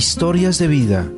Historias 0.00 0.58
de 0.58 0.66
vida, 0.66 1.12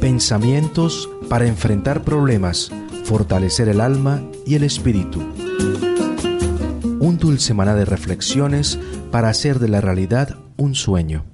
pensamientos 0.00 1.08
para 1.28 1.46
enfrentar 1.46 2.02
problemas, 2.02 2.68
fortalecer 3.04 3.68
el 3.68 3.80
alma 3.80 4.20
y 4.44 4.56
el 4.56 4.64
espíritu. 4.64 5.20
Un 6.98 7.16
dulce 7.16 7.54
maná 7.54 7.76
de 7.76 7.84
reflexiones 7.84 8.76
para 9.12 9.28
hacer 9.28 9.60
de 9.60 9.68
la 9.68 9.80
realidad 9.80 10.36
un 10.56 10.74
sueño. 10.74 11.26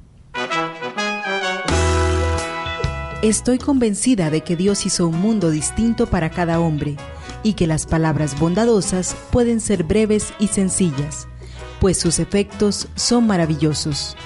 Estoy 3.22 3.56
convencida 3.56 4.28
de 4.28 4.42
que 4.42 4.54
Dios 4.54 4.84
hizo 4.84 5.08
un 5.08 5.18
mundo 5.18 5.50
distinto 5.50 6.06
para 6.06 6.28
cada 6.28 6.60
hombre 6.60 6.98
y 7.42 7.54
que 7.54 7.66
las 7.66 7.86
palabras 7.86 8.38
bondadosas 8.38 9.16
pueden 9.30 9.60
ser 9.60 9.84
breves 9.84 10.34
y 10.38 10.48
sencillas, 10.48 11.28
pues 11.80 11.98
sus 11.98 12.18
efectos 12.18 12.88
son 12.94 13.26
maravillosos. 13.26 14.18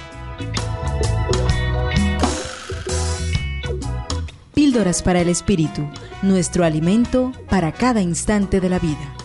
Píldoras 4.78 5.02
para 5.02 5.20
el 5.20 5.28
Espíritu, 5.28 5.82
nuestro 6.23 6.64
alimento 6.64 7.32
para 7.50 7.73
cada 7.73 8.00
instante 8.00 8.60
de 8.60 8.68
la 8.68 8.78
vida. 8.78 9.16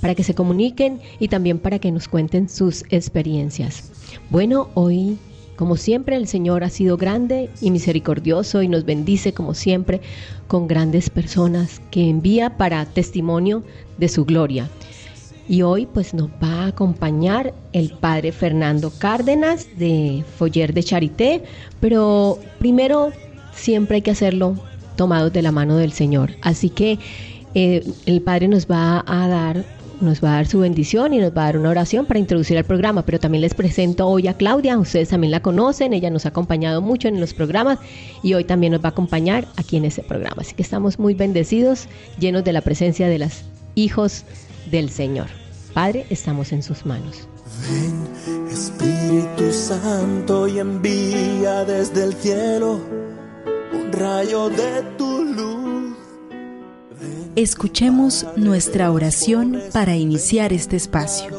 para 0.00 0.14
que 0.14 0.22
se 0.22 0.34
comuniquen 0.34 1.00
y 1.18 1.26
también 1.26 1.58
para 1.58 1.80
que 1.80 1.90
nos 1.90 2.06
cuenten 2.06 2.48
sus 2.48 2.84
experiencias. 2.90 3.90
Bueno, 4.30 4.68
hoy, 4.74 5.18
como 5.56 5.76
siempre, 5.76 6.14
el 6.14 6.28
Señor 6.28 6.62
ha 6.62 6.70
sido 6.70 6.96
grande 6.96 7.50
y 7.60 7.72
misericordioso 7.72 8.62
y 8.62 8.68
nos 8.68 8.84
bendice, 8.84 9.34
como 9.34 9.54
siempre, 9.54 10.00
con 10.46 10.68
grandes 10.68 11.10
personas 11.10 11.82
que 11.90 12.08
envía 12.08 12.56
para 12.56 12.86
testimonio 12.86 13.64
de 13.98 14.08
su 14.08 14.24
gloria. 14.24 14.70
Y 15.48 15.62
hoy 15.62 15.86
pues 15.86 16.14
nos 16.14 16.30
va 16.40 16.62
a 16.62 16.66
acompañar 16.68 17.52
el 17.72 17.90
padre 17.90 18.30
Fernando 18.30 18.92
Cárdenas 18.96 19.66
de 19.76 20.22
Foller 20.36 20.72
de 20.72 20.84
Charité, 20.84 21.42
pero 21.80 22.38
primero 22.60 23.10
siempre 23.52 23.96
hay 23.96 24.02
que 24.02 24.10
hacerlo 24.10 24.56
tomados 24.96 25.32
de 25.32 25.42
la 25.42 25.52
mano 25.52 25.76
del 25.76 25.92
Señor. 25.92 26.32
Así 26.42 26.70
que 26.70 26.98
eh, 27.54 27.84
el 28.06 28.20
Padre 28.22 28.48
nos 28.48 28.66
va 28.66 29.04
a 29.06 29.28
dar 29.28 29.64
nos 30.00 30.22
va 30.24 30.32
a 30.32 30.36
dar 30.36 30.46
su 30.46 30.60
bendición 30.60 31.12
y 31.12 31.18
nos 31.18 31.36
va 31.36 31.42
a 31.42 31.44
dar 31.46 31.58
una 31.58 31.70
oración 31.70 32.06
para 32.06 32.18
introducir 32.18 32.56
al 32.56 32.64
programa, 32.64 33.02
pero 33.02 33.20
también 33.20 33.42
les 33.42 33.54
presento 33.54 34.06
hoy 34.06 34.28
a 34.28 34.34
Claudia, 34.34 34.78
ustedes 34.78 35.10
también 35.10 35.30
la 35.30 35.42
conocen, 35.42 35.92
ella 35.92 36.10
nos 36.10 36.24
ha 36.24 36.30
acompañado 36.30 36.80
mucho 36.80 37.08
en 37.08 37.20
los 37.20 37.34
programas 37.34 37.78
y 38.22 38.34
hoy 38.34 38.44
también 38.44 38.72
nos 38.72 38.82
va 38.82 38.88
a 38.88 38.92
acompañar 38.92 39.46
aquí 39.56 39.76
en 39.76 39.84
este 39.84 40.02
programa. 40.02 40.36
Así 40.40 40.54
que 40.54 40.62
estamos 40.62 40.98
muy 40.98 41.14
bendecidos, 41.14 41.86
llenos 42.18 42.44
de 42.44 42.52
la 42.52 42.62
presencia 42.62 43.08
de 43.08 43.18
los 43.18 43.42
hijos 43.74 44.24
del 44.70 44.90
Señor. 44.90 45.26
Padre, 45.74 46.06
estamos 46.10 46.52
en 46.52 46.62
sus 46.62 46.86
manos. 46.86 47.28
Ven, 47.68 48.48
Espíritu 48.50 49.52
Santo, 49.52 50.48
y 50.48 50.58
envía 50.58 51.64
desde 51.64 52.04
el 52.04 52.14
cielo 52.14 53.09
rayo 54.00 54.48
de 54.48 54.82
tu 54.96 55.10
Escuchemos 57.36 58.26
nuestra 58.36 58.90
oración 58.90 59.60
para 59.72 59.94
iniciar 59.96 60.52
este 60.52 60.76
espacio. 60.76 61.30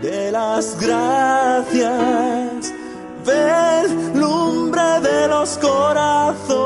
De 0.00 0.32
las 0.32 0.80
gracias, 0.80 2.72
lumbre 4.14 4.82
de 5.02 5.28
los 5.28 5.58
corazones. 5.58 6.62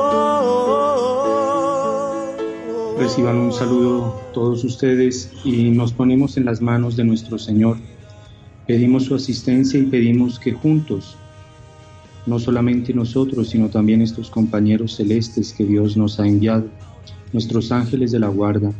Reciban 2.99 3.37
un 3.37 3.53
saludo 3.53 4.21
todos 4.33 4.63
ustedes 4.65 5.33
y 5.45 5.71
nos 5.71 5.93
ponemos 5.93 6.37
en 6.37 6.45
las 6.45 6.61
manos 6.61 6.95
de 6.97 7.05
nuestro 7.05 7.39
Señor. 7.39 7.79
Pedimos 8.67 9.05
su 9.05 9.15
asistencia 9.15 9.81
y 9.81 9.85
pedimos 9.85 10.39
que 10.39 10.53
juntos, 10.53 11.17
no 12.27 12.39
solamente 12.39 12.93
nosotros, 12.93 13.51
sino 13.51 13.69
también 13.69 14.03
estos 14.03 14.31
compañeros 14.31 14.97
celestes 14.97 15.53
que 15.53 15.65
Dios 15.65 15.97
nos 15.97 16.19
ha 16.19 16.27
enviado, 16.27 16.67
nuestros 17.33 17.73
ángeles 17.73 18.13
de 18.13 18.19
la 18.19 18.29
guarda, 18.29 18.73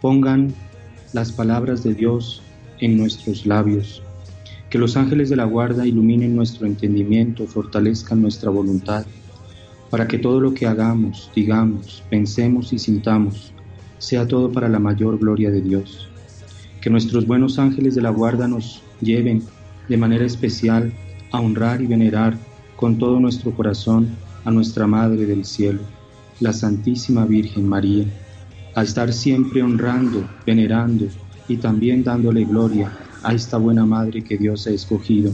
pongan 0.00 0.54
las 1.12 1.32
palabras 1.32 1.82
de 1.82 1.94
Dios 1.94 2.42
en 2.80 2.96
nuestros 2.96 3.46
labios, 3.46 4.02
que 4.70 4.78
los 4.78 4.96
ángeles 4.96 5.28
de 5.28 5.36
la 5.36 5.44
guarda 5.44 5.86
iluminen 5.86 6.34
nuestro 6.34 6.66
entendimiento, 6.66 7.46
fortalezcan 7.46 8.22
nuestra 8.22 8.50
voluntad, 8.50 9.04
para 9.90 10.08
que 10.08 10.18
todo 10.18 10.40
lo 10.40 10.54
que 10.54 10.66
hagamos, 10.66 11.30
digamos, 11.36 12.02
pensemos 12.08 12.72
y 12.72 12.78
sintamos, 12.78 13.52
sea 13.98 14.26
todo 14.26 14.50
para 14.50 14.68
la 14.68 14.78
mayor 14.78 15.18
gloria 15.18 15.50
de 15.50 15.60
Dios. 15.60 16.08
Que 16.80 16.90
nuestros 16.90 17.26
buenos 17.26 17.58
ángeles 17.58 17.94
de 17.94 18.02
la 18.02 18.10
guarda 18.10 18.48
nos 18.48 18.82
lleven 19.00 19.42
de 19.88 19.96
manera 19.96 20.24
especial 20.24 20.92
a 21.30 21.40
honrar 21.40 21.82
y 21.82 21.86
venerar 21.86 22.38
con 22.82 22.98
todo 22.98 23.20
nuestro 23.20 23.52
corazón 23.52 24.08
a 24.44 24.50
nuestra 24.50 24.88
Madre 24.88 25.24
del 25.24 25.44
Cielo 25.44 25.78
la 26.40 26.52
Santísima 26.52 27.24
Virgen 27.24 27.68
María, 27.68 28.06
a 28.74 28.82
estar 28.82 29.12
siempre 29.12 29.62
honrando, 29.62 30.28
venerando 30.44 31.06
y 31.46 31.58
también 31.58 32.02
dándole 32.02 32.44
gloria 32.44 32.90
a 33.22 33.34
esta 33.34 33.56
buena 33.56 33.86
Madre 33.86 34.24
que 34.24 34.36
Dios 34.36 34.66
ha 34.66 34.70
escogido 34.70 35.30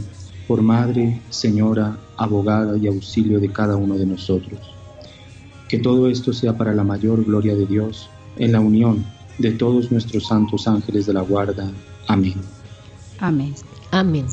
por 0.47 0.61
Madre, 0.61 1.19
Señora, 1.31 1.97
abogada 2.17 2.77
y 2.77 2.85
auxilio 2.85 3.39
de 3.39 3.51
cada 3.51 3.77
uno 3.77 3.97
de 3.97 4.05
nosotros. 4.05 4.59
Que 5.67 5.79
todo 5.79 6.07
esto 6.07 6.33
sea 6.33 6.55
para 6.55 6.75
la 6.75 6.83
mayor 6.83 7.25
gloria 7.25 7.55
de 7.55 7.65
Dios, 7.65 8.11
en 8.37 8.51
la 8.51 8.59
unión 8.59 9.03
de 9.39 9.49
todos 9.53 9.91
nuestros 9.91 10.27
santos 10.27 10.67
ángeles 10.67 11.07
de 11.07 11.13
la 11.13 11.21
guarda. 11.21 11.67
Amén. 12.05 12.35
Amén. 13.19 13.55
Amén. 13.89 14.27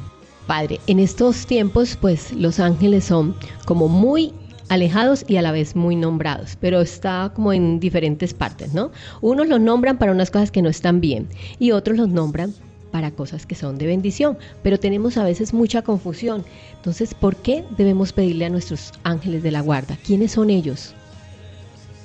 Padre, 0.47 0.81
en 0.87 1.01
estos 1.01 1.47
tiempos 1.47 1.99
pues 2.01 2.33
los 2.33 2.61
ángeles 2.61 3.05
son 3.05 3.35
como 3.65 3.89
muy 3.89 4.33
alejados 4.69 5.25
y 5.29 5.37
a 5.37 5.43
la 5.43 5.53
vez 5.53 5.77
muy 5.77 5.97
nombrados, 5.97 6.57
pero 6.61 6.81
está 6.81 7.33
como 7.35 7.53
en 7.53 7.81
diferentes 7.81 8.35
partes, 8.35 8.73
¿no? 8.73 8.91
Unos 9.21 9.49
los 9.49 9.61
nombran 9.61 9.99
para 9.99 10.13
unas 10.13 10.31
cosas 10.31 10.51
que 10.51 10.63
no 10.63 10.69
están 10.69 11.01
bien 11.01 11.29
y 11.59 11.73
otros 11.73 11.97
los 11.97 12.09
nombran 12.09 12.55
para 12.91 13.11
cosas 13.11 13.45
que 13.45 13.55
son 13.55 13.79
de 13.79 13.87
bendición, 13.87 14.39
pero 14.63 14.79
tenemos 14.79 15.17
a 15.17 15.25
veces 15.25 15.53
mucha 15.53 15.83
confusión. 15.83 16.45
Entonces, 16.77 17.13
¿por 17.15 17.37
qué 17.37 17.65
debemos 17.77 18.13
pedirle 18.13 18.47
a 18.47 18.51
nuestros 18.51 18.93
ángeles 19.03 19.43
de 19.43 19.51
la 19.51 19.61
guarda? 19.61 19.99
¿Quiénes 20.07 20.33
son 20.33 20.51
ellos? 20.51 20.95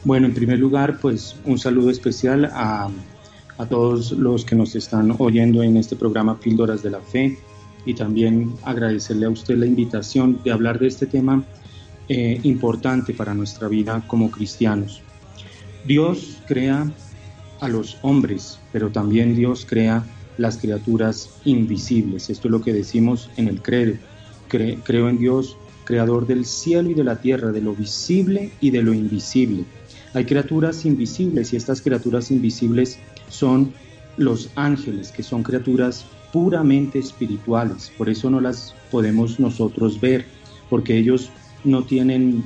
Bueno, 0.03 0.25
en 0.25 0.33
primer 0.33 0.59
lugar, 0.59 0.97
pues 0.99 1.35
un 1.45 1.59
saludo 1.59 1.91
especial 1.91 2.45
a, 2.45 2.89
a 3.59 3.65
todos 3.67 4.11
los 4.11 4.43
que 4.43 4.55
nos 4.55 4.75
están 4.75 5.15
oyendo 5.19 5.61
en 5.61 5.77
este 5.77 5.95
programa 5.95 6.39
Píldoras 6.39 6.81
de 6.81 6.89
la 6.89 6.99
Fe 6.99 7.37
y 7.85 7.93
también 7.93 8.53
agradecerle 8.63 9.25
a 9.25 9.29
usted 9.29 9.57
la 9.57 9.65
invitación 9.65 10.39
de 10.43 10.51
hablar 10.51 10.79
de 10.79 10.87
este 10.87 11.07
tema 11.07 11.43
eh, 12.09 12.39
importante 12.43 13.13
para 13.13 13.33
nuestra 13.33 13.67
vida 13.67 14.03
como 14.07 14.29
cristianos. 14.29 15.01
Dios 15.85 16.37
crea 16.45 16.91
a 17.59 17.67
los 17.67 17.97
hombres, 18.01 18.59
pero 18.71 18.91
también 18.91 19.35
Dios 19.35 19.65
crea 19.67 20.03
las 20.37 20.57
criaturas 20.57 21.29
invisibles. 21.45 22.29
Esto 22.29 22.47
es 22.47 22.51
lo 22.51 22.61
que 22.61 22.73
decimos 22.73 23.29
en 23.37 23.47
el 23.47 23.61
credo. 23.61 23.97
creo 24.47 25.09
en 25.09 25.17
Dios, 25.17 25.55
creador 25.85 26.27
del 26.27 26.45
cielo 26.45 26.89
y 26.89 26.93
de 26.93 27.03
la 27.03 27.21
tierra, 27.21 27.51
de 27.51 27.61
lo 27.61 27.73
visible 27.73 28.51
y 28.59 28.71
de 28.71 28.81
lo 28.81 28.93
invisible. 28.93 29.65
Hay 30.13 30.25
criaturas 30.25 30.85
invisibles 30.85 31.53
y 31.53 31.55
estas 31.55 31.81
criaturas 31.81 32.31
invisibles 32.31 32.99
son 33.29 33.73
los 34.17 34.49
ángeles, 34.55 35.11
que 35.11 35.23
son 35.23 35.43
criaturas 35.43 36.05
puramente 36.31 36.99
espirituales, 36.99 37.91
por 37.97 38.09
eso 38.09 38.29
no 38.29 38.39
las 38.39 38.73
podemos 38.89 39.39
nosotros 39.39 39.99
ver, 39.99 40.25
porque 40.69 40.97
ellos 40.97 41.29
no 41.63 41.83
tienen 41.83 42.43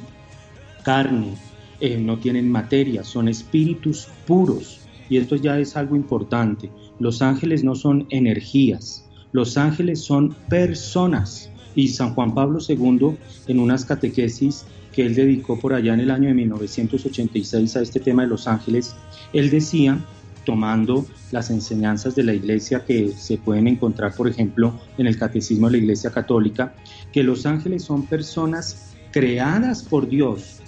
carne, 0.84 1.36
eh, 1.80 1.98
no 1.98 2.18
tienen 2.18 2.50
materia, 2.50 3.04
son 3.04 3.28
espíritus 3.28 4.08
puros. 4.26 4.80
Y 5.10 5.18
esto 5.18 5.36
ya 5.36 5.60
es 5.60 5.76
algo 5.76 5.96
importante. 5.96 6.72
Los 7.00 7.22
ángeles 7.22 7.64
no 7.64 7.76
son 7.76 8.08
energías, 8.10 9.06
los 9.32 9.58
ángeles 9.58 10.02
son 10.02 10.36
personas. 10.50 11.52
Y 11.76 11.90
San 11.90 12.14
Juan 12.14 12.34
Pablo 12.34 12.60
II, 12.66 13.18
en 13.48 13.60
unas 13.60 13.84
catequesis 13.84 14.66
que 14.94 15.06
él 15.06 15.14
dedicó 15.14 15.60
por 15.60 15.74
allá 15.74 15.94
en 15.94 16.00
el 16.00 16.10
año 16.10 16.30
de 16.30 16.36
1986 16.36 17.76
a 17.76 17.82
este 17.82 18.00
tema 18.00 18.22
de 18.22 18.30
los 18.30 18.48
ángeles, 18.48 18.96
él 19.34 19.50
decía 19.50 20.00
tomando 20.46 21.06
las 21.32 21.50
enseñanzas 21.50 22.16
de 22.16 22.24
la 22.24 22.34
Iglesia 22.34 22.86
que 22.86 23.12
se 23.12 23.38
pueden 23.38 23.68
encontrar, 23.68 24.16
por 24.16 24.28
ejemplo, 24.28 24.80
en 24.98 25.08
el 25.08 25.18
Catecismo 25.18 25.68
de 25.68 25.74
la 25.74 25.78
Iglesia 25.80 26.12
Católica, 26.12 26.74
que 27.12 27.24
los 27.24 27.46
ángeles 27.46 27.84
son 27.84 28.06
personas 28.06 28.96
creadas 29.12 29.84
por 29.84 30.08
Dios. 30.08 30.60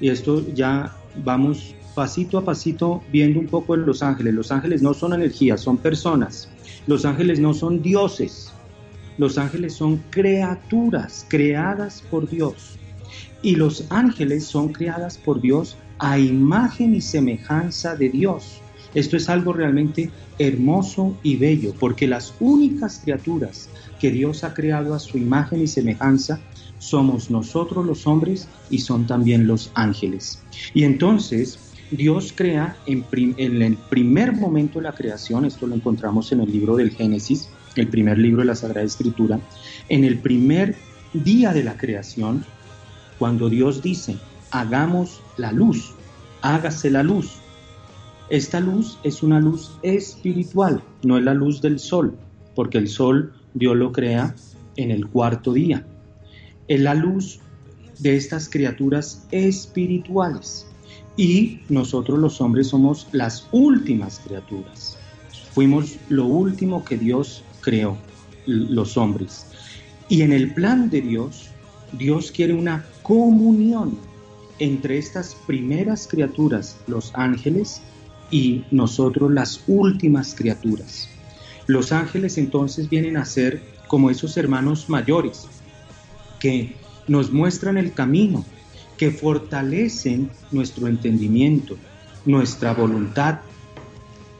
Y 0.00 0.10
esto 0.10 0.46
ya 0.54 0.94
vamos 1.24 1.74
pasito 1.94 2.38
a 2.38 2.44
pasito 2.44 3.02
viendo 3.10 3.40
un 3.40 3.46
poco 3.46 3.74
los 3.74 4.04
ángeles. 4.04 4.32
Los 4.34 4.52
ángeles 4.52 4.82
no 4.82 4.94
son 4.94 5.14
energías, 5.14 5.60
son 5.60 5.78
personas. 5.78 6.48
Los 6.86 7.04
ángeles 7.04 7.40
no 7.40 7.54
son 7.54 7.82
dioses. 7.82 8.52
Los 9.16 9.36
ángeles 9.36 9.74
son 9.74 9.96
criaturas 10.10 11.26
creadas 11.28 12.02
por 12.08 12.28
Dios. 12.28 12.78
Y 13.42 13.56
los 13.56 13.84
ángeles 13.90 14.44
son 14.44 14.72
creadas 14.72 15.18
por 15.18 15.40
Dios 15.40 15.76
a 15.98 16.18
imagen 16.18 16.94
y 16.94 17.00
semejanza 17.00 17.96
de 17.96 18.10
Dios. 18.10 18.60
Esto 18.94 19.16
es 19.16 19.28
algo 19.28 19.52
realmente 19.52 20.10
hermoso 20.38 21.16
y 21.22 21.36
bello, 21.36 21.74
porque 21.78 22.06
las 22.06 22.34
únicas 22.40 23.00
criaturas 23.02 23.68
que 24.00 24.10
Dios 24.10 24.44
ha 24.44 24.54
creado 24.54 24.94
a 24.94 24.98
su 24.98 25.18
imagen 25.18 25.62
y 25.62 25.66
semejanza 25.66 26.40
somos 26.78 27.30
nosotros 27.30 27.84
los 27.84 28.06
hombres 28.06 28.48
y 28.70 28.78
son 28.78 29.06
también 29.06 29.46
los 29.46 29.70
ángeles. 29.74 30.42
Y 30.74 30.84
entonces 30.84 31.58
Dios 31.90 32.32
crea 32.34 32.76
en, 32.86 33.04
el 33.38 33.76
primer 33.88 34.32
momento 34.32 34.78
de 34.78 34.84
la 34.84 34.92
creación, 34.92 35.44
esto 35.44 35.66
lo 35.66 35.74
encontramos 35.74 36.32
en 36.32 36.40
el 36.40 36.52
libro 36.52 36.76
del 36.76 36.90
Génesis, 36.90 37.48
el 37.76 37.88
primer 37.88 38.18
libro 38.18 38.40
de 38.40 38.46
la 38.46 38.54
Sagrada 38.54 38.86
Escritura, 38.86 39.40
en 39.88 40.04
el 40.04 40.18
primer 40.18 40.76
día 41.14 41.52
de 41.52 41.64
la 41.64 41.76
creación, 41.76 42.44
cuando 43.18 43.48
Dios 43.48 43.82
dice, 43.82 44.16
hagamos 44.50 45.20
la 45.36 45.52
luz, 45.52 45.92
hágase 46.42 46.90
la 46.90 47.02
luz, 47.02 47.40
esta 48.30 48.60
luz 48.60 48.98
es 49.04 49.22
una 49.22 49.40
luz 49.40 49.78
espiritual, 49.82 50.82
no 51.02 51.16
es 51.16 51.24
la 51.24 51.34
luz 51.34 51.62
del 51.62 51.78
sol, 51.78 52.14
porque 52.54 52.78
el 52.78 52.88
sol 52.88 53.32
Dios 53.54 53.76
lo 53.76 53.92
crea 53.92 54.34
en 54.76 54.90
el 54.90 55.06
cuarto 55.08 55.52
día. 55.52 55.86
Es 56.68 56.80
la 56.80 56.94
luz 56.94 57.40
de 57.98 58.16
estas 58.16 58.48
criaturas 58.48 59.26
espirituales. 59.30 60.66
Y 61.16 61.60
nosotros 61.68 62.18
los 62.18 62.40
hombres 62.40 62.68
somos 62.68 63.08
las 63.12 63.48
últimas 63.50 64.20
criaturas. 64.20 64.98
Fuimos 65.52 65.96
lo 66.08 66.26
último 66.26 66.84
que 66.84 66.96
Dios 66.96 67.42
creó, 67.60 67.96
los 68.46 68.96
hombres. 68.96 69.46
Y 70.08 70.22
en 70.22 70.32
el 70.32 70.54
plan 70.54 70.90
de 70.90 71.00
Dios, 71.00 71.48
Dios 71.92 72.30
quiere 72.30 72.54
una 72.54 72.84
comunión 73.02 73.98
entre 74.58 74.98
estas 74.98 75.34
primeras 75.46 76.06
criaturas, 76.06 76.76
los 76.86 77.12
ángeles, 77.14 77.80
y 78.30 78.64
nosotros 78.70 79.30
las 79.32 79.62
últimas 79.66 80.34
criaturas. 80.34 81.08
Los 81.66 81.92
ángeles 81.92 82.38
entonces 82.38 82.88
vienen 82.88 83.16
a 83.16 83.24
ser 83.24 83.62
como 83.86 84.10
esos 84.10 84.36
hermanos 84.36 84.88
mayores 84.88 85.46
que 86.38 86.76
nos 87.06 87.32
muestran 87.32 87.78
el 87.78 87.92
camino, 87.92 88.44
que 88.96 89.10
fortalecen 89.10 90.30
nuestro 90.50 90.88
entendimiento, 90.88 91.76
nuestra 92.24 92.74
voluntad, 92.74 93.40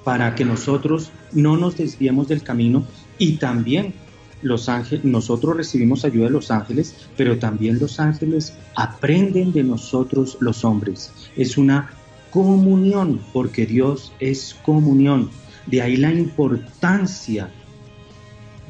para 0.04 0.34
que 0.34 0.44
nosotros 0.44 1.10
no 1.32 1.56
nos 1.56 1.76
desviemos 1.76 2.28
del 2.28 2.42
camino 2.42 2.86
y 3.18 3.36
también 3.36 3.92
los 4.40 4.68
ángeles, 4.68 5.04
nosotros 5.04 5.56
recibimos 5.56 6.04
ayuda 6.04 6.26
de 6.26 6.30
los 6.30 6.50
ángeles, 6.50 6.94
pero 7.16 7.38
también 7.38 7.78
los 7.78 7.98
ángeles 8.00 8.54
aprenden 8.76 9.52
de 9.52 9.64
nosotros 9.64 10.38
los 10.40 10.64
hombres. 10.64 11.12
Es 11.36 11.58
una 11.58 11.90
comunión, 12.30 13.20
porque 13.32 13.66
Dios 13.66 14.12
es 14.20 14.56
comunión. 14.64 15.30
De 15.66 15.82
ahí 15.82 15.96
la 15.96 16.12
importancia 16.12 17.50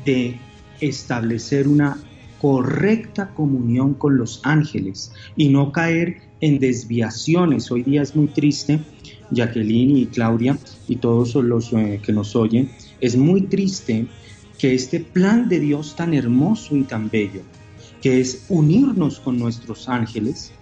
de 0.04 0.38
establecer 0.80 1.68
una 1.68 1.98
correcta 2.40 3.30
comunión 3.34 3.94
con 3.94 4.16
los 4.16 4.40
ángeles 4.44 5.12
y 5.36 5.48
no 5.48 5.72
caer 5.72 6.20
en 6.40 6.58
desviaciones. 6.58 7.70
Hoy 7.70 7.82
día 7.82 8.02
es 8.02 8.14
muy 8.14 8.28
triste, 8.28 8.80
Jacqueline 9.30 9.98
y 9.98 10.06
Claudia 10.06 10.56
y 10.88 10.96
todos 10.96 11.34
los 11.34 11.72
eh, 11.72 12.00
que 12.02 12.12
nos 12.12 12.34
oyen, 12.36 12.70
es 13.00 13.16
muy 13.16 13.42
triste 13.42 14.06
que 14.58 14.74
este 14.74 15.00
plan 15.00 15.48
de 15.48 15.60
Dios 15.60 15.94
tan 15.96 16.14
hermoso 16.14 16.76
y 16.76 16.82
tan 16.82 17.10
bello, 17.10 17.42
que 18.00 18.20
es 18.20 18.46
unirnos 18.48 19.20
con 19.20 19.38
nuestros 19.38 19.88
ángeles, 19.88 20.52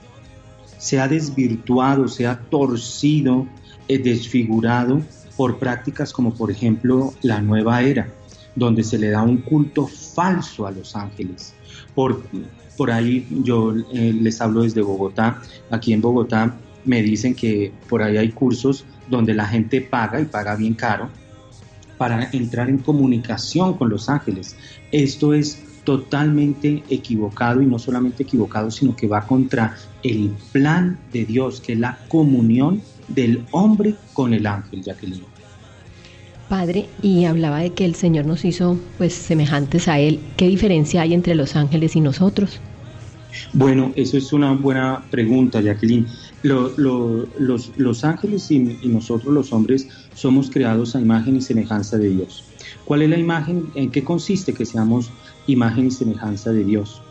se 0.79 1.01
ha 1.01 1.09
desvirtuado, 1.09 2.09
se 2.09 2.27
ha 2.27 2.39
torcido, 2.39 3.47
eh, 3.89 3.99
desfigurado 3.99 5.03
por 5.37 5.59
prácticas 5.59 6.13
como 6.13 6.35
por 6.35 6.51
ejemplo 6.51 7.13
la 7.23 7.41
nueva 7.41 7.83
era, 7.83 8.09
donde 8.55 8.83
se 8.83 8.99
le 8.99 9.11
da 9.11 9.23
un 9.23 9.39
culto 9.39 9.87
falso 9.87 10.67
a 10.67 10.71
los 10.71 10.97
ángeles. 10.97 11.55
Por, 11.95 12.23
por 12.77 12.91
ahí 12.91 13.27
yo 13.43 13.75
eh, 13.93 14.13
les 14.21 14.41
hablo 14.41 14.63
desde 14.63 14.83
Bogotá, 14.83 15.43
aquí 15.71 15.93
en 15.93 16.01
Bogotá 16.01 16.57
me 16.85 17.03
dicen 17.03 17.35
que 17.35 17.73
por 17.89 18.03
ahí 18.03 18.17
hay 18.17 18.31
cursos 18.31 18.85
donde 19.09 19.35
la 19.35 19.47
gente 19.47 19.81
paga 19.81 20.21
y 20.21 20.25
paga 20.25 20.57
bien 20.57 20.75
caro 20.75 21.09
para 21.99 22.29
entrar 22.33 22.69
en 22.69 22.79
comunicación 22.79 23.75
con 23.77 23.89
los 23.89 24.09
ángeles. 24.09 24.57
Esto 24.93 25.35
es 25.35 25.63
totalmente 25.87 26.83
equivocado 26.91 27.63
y 27.63 27.67
no 27.67 27.79
solamente 27.79 28.25
equivocado, 28.25 28.71
sino 28.71 28.95
que 28.95 29.07
va 29.07 29.27
contra 29.27 29.77
el 30.03 30.33
plan 30.53 30.99
de 31.13 31.25
Dios, 31.25 31.61
que 31.61 31.73
es 31.75 31.79
la 31.79 31.97
comunión 32.09 32.83
del 33.09 33.45
hombre 33.53 33.95
con 34.13 34.35
el 34.35 34.47
ángel, 34.47 34.83
Jacqueline. 34.83 35.23
Padre, 36.49 36.87
y 37.03 37.25
hablaba 37.25 37.61
de 37.61 37.71
que 37.71 37.85
el 37.85 37.95
Señor 37.95 38.27
nos 38.27 38.45
hizo 38.45 38.79
pues 38.99 39.15
semejantes 39.15 39.89
a 39.89 39.99
Él. 40.01 40.19
¿Qué 40.37 40.49
diferencia 40.49 41.03
hay 41.03 41.15
entre 41.15 41.37
los 41.37 41.55
ángeles 41.57 41.95
y 41.95 42.01
nosotros? 42.01 42.61
Bueno, 43.53 43.93
eso 43.95 44.17
es 44.17 44.33
una 44.33 44.53
buena 44.53 45.05
pregunta, 45.11 45.61
Jacqueline. 45.61 46.07
los, 46.43 46.77
los, 46.79 48.05
ángeles 48.05 48.51
y, 48.51 48.79
y, 48.83 48.89
nosotros 48.89 49.33
los 49.33 49.53
hombres 49.53 49.89
somos 50.15 50.51
creados 50.51 50.97
a 50.97 51.01
imagen 51.01 51.37
y 51.37 51.43
semejanza 51.43 51.97
de 51.97 52.11
Dios. 52.11 52.45
¿Cuál 52.85 53.03
es 53.03 53.11
la 53.11 53.19
imagen? 53.19 53.71
¿En 53.75 53.91
qué 53.91 54.05
consiste 54.05 54.53
que 54.53 54.67
seamos 54.67 55.11
imagen 55.47 55.87
y 55.87 55.91
semejanza 55.91 56.53
de 56.53 56.65
Dios, 56.65 57.03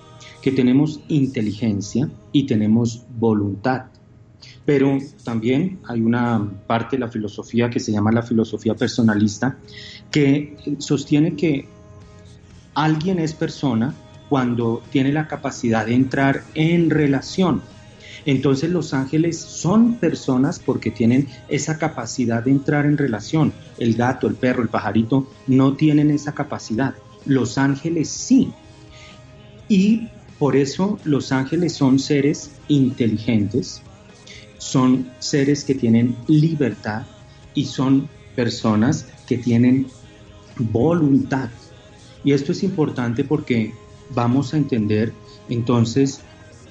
que 0.42 0.52
tenemos 0.52 1.00
inteligencia 1.08 2.10
y 2.32 2.46
tenemos 2.46 3.04
voluntad. 3.18 3.86
Pero 4.66 4.98
también 5.24 5.80
hay 5.88 6.02
una 6.02 6.48
parte 6.68 6.98
de 6.98 7.02
la 7.02 7.08
filosofía 7.08 7.70
que 7.70 7.80
se 7.80 7.92
llama 7.92 8.12
la 8.12 8.24
filosofía 8.24 8.76
personalista, 8.76 9.58
que 10.12 10.56
sostiene 10.80 11.36
que 11.36 11.68
alguien 12.74 13.20
es 13.20 13.34
persona 13.34 13.94
cuando 14.30 14.82
tiene 14.92 15.12
la 15.12 15.28
capacidad 15.28 15.86
de 15.86 15.94
entrar 15.94 16.44
en 16.56 16.90
relación. 16.90 17.62
Entonces 18.26 18.72
los 18.72 18.94
ángeles 18.94 19.40
son 19.40 19.96
personas 19.96 20.60
porque 20.60 20.90
tienen 20.90 21.28
esa 21.48 21.78
capacidad 21.78 22.44
de 22.44 22.52
entrar 22.52 22.86
en 22.86 22.98
relación. 22.98 23.54
El 23.78 23.96
gato, 23.96 24.28
el 24.28 24.36
perro, 24.36 24.64
el 24.64 24.70
pajarito 24.70 25.28
no 25.48 25.76
tienen 25.76 26.10
esa 26.10 26.34
capacidad. 26.34 26.96
Los 27.26 27.58
ángeles 27.58 28.10
sí. 28.10 28.52
Y 29.70 30.10
por 30.40 30.56
eso 30.56 31.00
los 31.04 31.32
ángeles 31.32 31.74
son 31.74 32.00
seres 32.00 32.52
inteligentes, 32.68 33.82
son 34.58 35.10
seres 35.20 35.64
que 35.64 35.76
tienen 35.76 36.16
libertad 36.28 37.04
y 37.54 37.66
son 37.66 38.10
personas 38.36 39.08
que 39.28 39.38
tienen 39.38 39.88
voluntad. 40.58 41.50
Y 42.24 42.34
esto 42.34 42.52
es 42.52 42.64
importante 42.64 43.24
porque 43.24 43.74
vamos 44.14 44.54
a 44.54 44.58
entender 44.58 45.14
entonces 45.48 46.22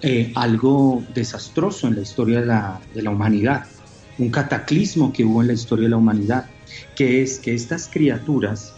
eh, 0.03 0.33
algo 0.35 1.03
desastroso 1.15 1.89
en 1.89 1.97
la 1.97 2.03
historia 2.03 2.41
de 2.41 2.47
la, 2.47 2.81
de 2.95 3.03
la 3.03 3.11
humanidad, 3.11 3.67
un 4.19 4.31
cataclismo 4.31 5.13
que 5.13 5.25
hubo 5.25 5.41
en 5.41 5.49
la 5.49 5.55
historia 5.55 5.85
de 5.85 5.91
la 5.91 5.97
humanidad, 5.97 6.47
que 6.95 7.23
es 7.23 7.39
que 7.39 7.55
estas 7.55 7.89
criaturas 7.89 8.75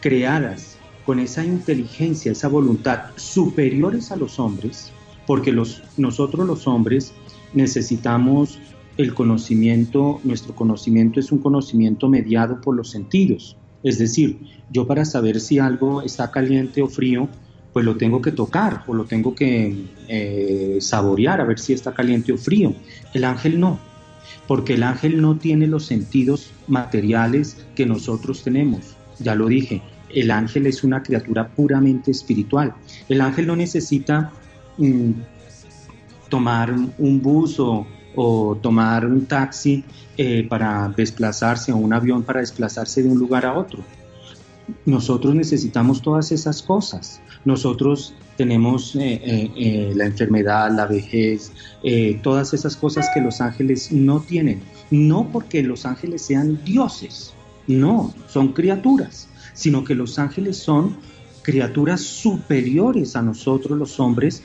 creadas 0.00 0.76
con 1.04 1.18
esa 1.18 1.44
inteligencia, 1.44 2.32
esa 2.32 2.48
voluntad 2.48 3.10
superiores 3.16 4.12
a 4.12 4.16
los 4.16 4.38
hombres, 4.38 4.92
porque 5.26 5.52
los, 5.52 5.82
nosotros 5.96 6.46
los 6.46 6.66
hombres 6.66 7.12
necesitamos 7.52 8.58
el 8.96 9.14
conocimiento, 9.14 10.20
nuestro 10.24 10.54
conocimiento 10.54 11.20
es 11.20 11.32
un 11.32 11.38
conocimiento 11.38 12.08
mediado 12.08 12.60
por 12.60 12.76
los 12.76 12.90
sentidos. 12.90 13.56
Es 13.82 13.98
decir, 13.98 14.38
yo 14.70 14.86
para 14.86 15.04
saber 15.04 15.40
si 15.40 15.58
algo 15.58 16.02
está 16.02 16.30
caliente 16.30 16.82
o 16.82 16.88
frío, 16.88 17.28
pues 17.72 17.84
lo 17.84 17.96
tengo 17.96 18.20
que 18.20 18.32
tocar 18.32 18.84
o 18.86 18.94
lo 18.94 19.04
tengo 19.04 19.34
que 19.34 19.86
eh, 20.08 20.78
saborear 20.80 21.40
a 21.40 21.44
ver 21.44 21.58
si 21.58 21.72
está 21.72 21.92
caliente 21.92 22.32
o 22.32 22.38
frío. 22.38 22.74
El 23.14 23.24
ángel 23.24 23.60
no, 23.60 23.78
porque 24.46 24.74
el 24.74 24.82
ángel 24.82 25.20
no 25.20 25.36
tiene 25.36 25.66
los 25.66 25.86
sentidos 25.86 26.52
materiales 26.66 27.64
que 27.74 27.86
nosotros 27.86 28.42
tenemos. 28.42 28.96
Ya 29.18 29.34
lo 29.34 29.46
dije, 29.46 29.82
el 30.12 30.30
ángel 30.30 30.66
es 30.66 30.82
una 30.82 31.02
criatura 31.02 31.48
puramente 31.48 32.10
espiritual. 32.10 32.74
El 33.08 33.20
ángel 33.20 33.46
no 33.46 33.54
necesita 33.54 34.32
mm, 34.78 35.10
tomar 36.28 36.74
un 36.98 37.22
bus 37.22 37.60
o, 37.60 37.86
tomar 38.60 39.06
un 39.06 39.24
taxi 39.24 39.82
eh, 40.16 40.46
para 40.46 40.92
desplazarse 40.94 41.72
o 41.72 41.76
un 41.76 41.92
avión 41.94 42.22
para 42.22 42.40
desplazarse 42.40 43.02
de 43.02 43.08
un 43.08 43.18
lugar 43.18 43.46
a 43.46 43.56
otro. 43.56 43.82
Nosotros 44.86 45.34
necesitamos 45.34 46.02
todas 46.02 46.32
esas 46.32 46.62
cosas. 46.62 47.20
Nosotros 47.44 48.14
tenemos 48.36 48.94
eh, 48.96 49.20
eh, 49.24 49.92
la 49.94 50.06
enfermedad, 50.06 50.70
la 50.74 50.86
vejez, 50.86 51.52
todas 52.22 52.52
esas 52.54 52.76
cosas 52.76 53.08
que 53.14 53.20
los 53.20 53.40
ángeles 53.40 53.92
no 53.92 54.20
tienen. 54.20 54.60
No 54.90 55.28
porque 55.32 55.62
los 55.62 55.86
ángeles 55.86 56.22
sean 56.22 56.62
dioses, 56.64 57.32
no, 57.66 58.12
son 58.28 58.52
criaturas 58.52 59.30
sino 59.60 59.84
que 59.84 59.94
los 59.94 60.18
ángeles 60.18 60.56
son 60.56 60.96
criaturas 61.42 62.00
superiores 62.00 63.14
a 63.14 63.22
nosotros 63.22 63.78
los 63.78 64.00
hombres, 64.00 64.42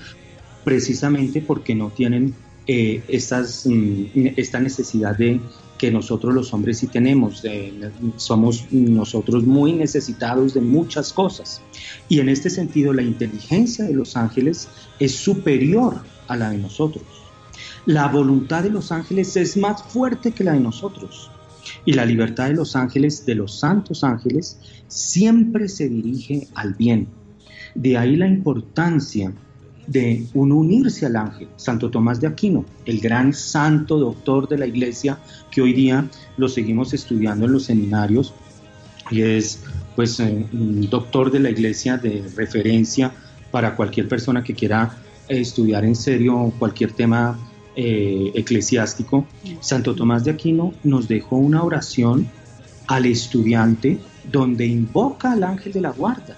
precisamente 0.65 1.41
porque 1.41 1.74
no 1.74 1.89
tienen 1.89 2.34
eh, 2.67 3.01
mm, 3.08 4.27
esta 4.36 4.60
necesidad 4.60 5.17
de 5.17 5.39
que 5.77 5.91
nosotros 5.91 6.34
los 6.34 6.53
hombres 6.53 6.79
sí 6.79 6.88
tenemos. 6.88 7.44
somos 8.17 8.65
nosotros 8.72 9.44
muy 9.46 9.74
necesitados 9.74 10.53
de 10.53 10.62
muchas 10.62 11.12
cosas. 11.13 11.62
Y 12.10 12.20
en 12.20 12.29
este 12.29 12.50
sentido, 12.50 12.94
la 12.94 13.01
inteligencia 13.01 13.86
de 13.86 13.94
los 13.94 14.15
ángeles 14.15 14.70
es 15.00 15.15
superior 15.15 16.01
a 16.27 16.36
la 16.36 16.50
de 16.51 16.58
nosotros. 16.58 17.03
La 17.86 18.08
voluntad 18.08 18.63
de 18.63 18.70
los 18.70 18.91
ángeles 18.91 19.36
es 19.38 19.58
más 19.58 19.84
fuerte 19.84 20.32
que 20.32 20.44
la 20.44 20.53
de 20.53 20.60
nosotros. 20.60 21.29
Y 21.84 21.94
la 21.94 22.05
libertad 22.05 22.48
de 22.48 22.55
los 22.55 22.75
ángeles, 22.75 23.25
de 23.25 23.36
los 23.36 23.60
santos 23.60 24.03
ángeles, 24.03 24.60
siempre 24.88 25.67
se 25.67 25.89
dirige 25.89 26.48
al 26.55 26.74
bien. 26.74 27.08
De 27.75 27.98
ahí 27.98 28.15
la 28.15 28.27
importancia 28.27 29.34
de 29.88 30.25
uno 30.34 30.56
unirse 30.56 31.06
al 31.06 31.15
ángel. 31.15 31.48
Santo 31.56 31.89
Tomás 31.89 32.20
de 32.20 32.27
Aquino, 32.27 32.65
el 32.86 33.00
gran 33.00 33.34
santo 33.34 33.98
doctor 33.98 34.48
de 34.48 34.58
la 34.58 34.65
iglesia, 34.65 35.20
que 35.51 35.62
hoy 35.62 35.74
día 35.74 36.08
lo 36.38 36.50
seguimos 36.50 36.94
estudiando 36.94 37.46
en 37.46 37.54
los 37.54 37.63
seminarios 37.63 38.34
y 39.12 39.22
es 39.22 39.63
pues 39.96 40.20
eh, 40.20 40.46
doctor 40.51 41.32
de 41.32 41.39
la 41.39 41.50
iglesia 41.50 41.98
de 41.98 42.24
referencia 42.36 43.12
para 43.51 43.75
cualquier 43.75 44.08
persona 44.08 44.44
que 44.44 44.54
quiera 44.54 44.98
estudiar 45.27 45.86
en 45.86 45.96
serio 45.96 46.54
cualquier 46.60 46.92
tema 46.92 47.38
eh, 47.75 48.32
eclesiástico, 48.36 49.25
Santo 49.60 49.96
Tomás 49.96 50.24
de 50.24 50.32
Aquino 50.32 50.74
nos 50.84 51.08
dejó 51.08 51.36
una 51.36 51.63
oración 51.63 52.27
al 52.88 53.06
estudiante 53.06 54.00
donde 54.32 54.65
invoca 54.65 55.34
al 55.34 55.44
ángel 55.44 55.74
de 55.74 55.82
la 55.82 55.92
guarda. 55.92 56.38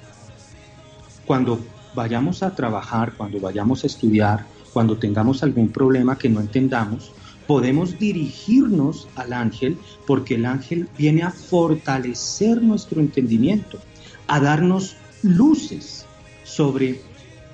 Cuando 1.26 1.60
vayamos 1.98 2.44
a 2.44 2.54
trabajar, 2.54 3.14
cuando 3.18 3.40
vayamos 3.40 3.84
a 3.84 3.88
estudiar, 3.88 4.46
cuando 4.72 4.98
tengamos 4.98 5.42
algún 5.42 5.70
problema 5.70 6.16
que 6.16 6.30
no 6.30 6.40
entendamos, 6.40 7.12
podemos 7.48 7.98
dirigirnos 7.98 9.08
al 9.16 9.34
ángel 9.34 9.80
porque 10.06 10.36
el 10.36 10.46
ángel 10.46 10.88
viene 10.96 11.24
a 11.24 11.32
fortalecer 11.32 12.62
nuestro 12.62 13.02
entendimiento, 13.02 13.80
a 14.28 14.40
darnos 14.40 14.96
luces 15.24 16.06
sobre 16.44 17.02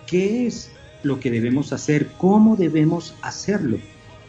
qué 0.07 0.45
es 0.45 0.71
lo 1.03 1.21
que 1.21 1.31
debemos 1.31 1.71
hacer, 1.71 2.11
cómo 2.17 2.57
debemos 2.57 3.15
hacerlo. 3.21 3.77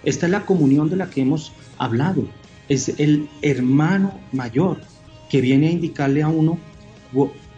Esta 0.05 0.27
es 0.27 0.33
la 0.33 0.47
comunión 0.47 0.91
de 0.91 0.97
la 0.97 1.11
que 1.11 1.23
hemos 1.23 1.53
hablado. 1.77 2.25
Es 2.69 2.89
el 3.01 3.29
hermano 3.43 4.13
mayor 4.31 4.81
que 5.29 5.41
viene 5.41 5.67
a 5.67 5.73
indicarle 5.73 6.23
a 6.23 6.29
uno 6.29 6.57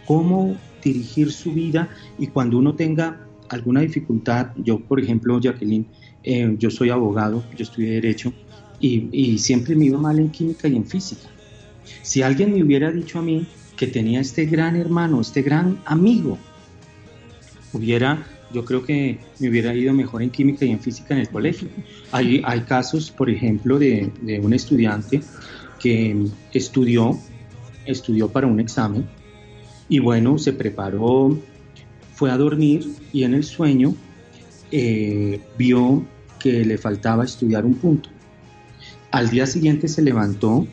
cómo 0.07 0.57
dirigir 0.87 1.31
su 1.31 1.53
vida 1.53 1.89
y 2.17 2.27
cuando 2.27 2.57
uno 2.57 2.75
tenga 2.75 3.27
alguna 3.49 3.81
dificultad, 3.81 4.47
yo 4.57 4.79
por 4.79 4.99
ejemplo, 4.99 5.39
Jacqueline, 5.39 5.85
eh, 6.23 6.55
yo 6.57 6.69
soy 6.69 6.89
abogado, 6.89 7.43
yo 7.55 7.63
estudié 7.63 7.91
derecho 7.91 8.33
y, 8.79 9.09
y 9.11 9.37
siempre 9.37 9.75
me 9.75 9.85
iba 9.85 9.97
mal 9.97 10.19
en 10.19 10.29
química 10.29 10.67
y 10.67 10.75
en 10.75 10.85
física. 10.85 11.29
Si 12.01 12.21
alguien 12.21 12.53
me 12.53 12.63
hubiera 12.63 12.91
dicho 12.91 13.19
a 13.19 13.21
mí 13.21 13.47
que 13.75 13.87
tenía 13.87 14.19
este 14.19 14.45
gran 14.45 14.75
hermano, 14.75 15.21
este 15.21 15.41
gran 15.41 15.79
amigo, 15.85 16.37
hubiera 17.73 18.25
yo 18.53 18.63
creo 18.63 18.83
que 18.83 19.19
me 19.39 19.49
hubiera 19.49 19.73
ido 19.75 19.93
mejor 19.93 20.21
en 20.23 20.29
química 20.29 20.65
y 20.65 20.71
en 20.71 20.79
física 20.79 21.13
en 21.13 21.21
el 21.21 21.29
colegio. 21.29 21.67
Hay, 22.11 22.41
hay 22.45 22.61
casos, 22.61 23.11
por 23.11 23.29
ejemplo, 23.29 23.77
de, 23.77 24.09
de 24.21 24.39
un 24.39 24.53
estudiante 24.53 25.21
que 25.79 26.15
estudió, 26.53 27.19
estudió 27.85 28.29
para 28.29 28.47
un 28.47 28.59
examen 28.59 29.05
y 29.89 29.99
bueno, 29.99 30.37
se 30.37 30.53
preparó, 30.53 31.37
fue 32.13 32.31
a 32.31 32.37
dormir 32.37 32.87
y 33.13 33.23
en 33.23 33.33
el 33.33 33.43
sueño 33.43 33.95
eh, 34.71 35.41
vio 35.57 36.05
que 36.39 36.65
le 36.65 36.77
faltaba 36.77 37.25
estudiar 37.25 37.65
un 37.65 37.75
punto. 37.75 38.09
Al 39.11 39.29
día 39.29 39.47
siguiente 39.47 39.87
se 39.87 40.01
levantó, 40.01 40.67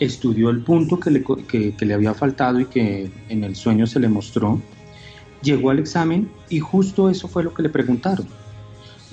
estudió 0.00 0.50
el 0.50 0.62
punto 0.62 0.98
que 0.98 1.10
le, 1.10 1.24
que, 1.48 1.74
que 1.74 1.86
le 1.86 1.94
había 1.94 2.14
faltado 2.14 2.60
y 2.60 2.66
que 2.66 3.10
en 3.28 3.44
el 3.44 3.56
sueño 3.56 3.86
se 3.86 4.00
le 4.00 4.08
mostró 4.08 4.60
llegó 5.42 5.70
al 5.70 5.78
examen 5.78 6.28
y 6.50 6.60
justo 6.60 7.08
eso 7.08 7.28
fue 7.28 7.44
lo 7.44 7.54
que 7.54 7.62
le 7.62 7.68
preguntaron. 7.68 8.26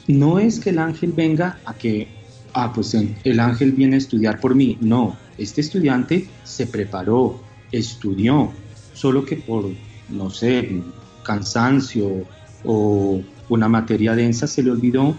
No 0.08 0.40
es 0.40 0.60
que 0.60 0.72
el 0.72 0.80
ángel 0.80 1.14
venga 1.14 1.60
a 1.66 1.74
que, 1.76 2.08
ah, 2.54 2.74
pues 2.74 2.94
el 2.94 3.40
ángel 3.40 3.72
viene 3.72 3.96
a 3.96 4.00
estudiar 4.00 4.40
por 4.40 4.56
mí. 4.56 4.78
No, 4.82 5.16
este 5.38 5.62
estudiante 5.62 6.28
se 6.44 6.68
preparó, 6.68 7.40
estudió, 7.72 8.52
solo 8.94 9.26
que 9.26 9.38
por, 9.38 9.66
no 10.10 10.30
sé, 10.30 10.82
cansancio 11.24 12.26
o 12.64 13.22
una 13.50 13.68
materia 13.70 14.16
densa 14.16 14.48
se 14.48 14.64
le 14.64 14.72
olvidó 14.72 15.16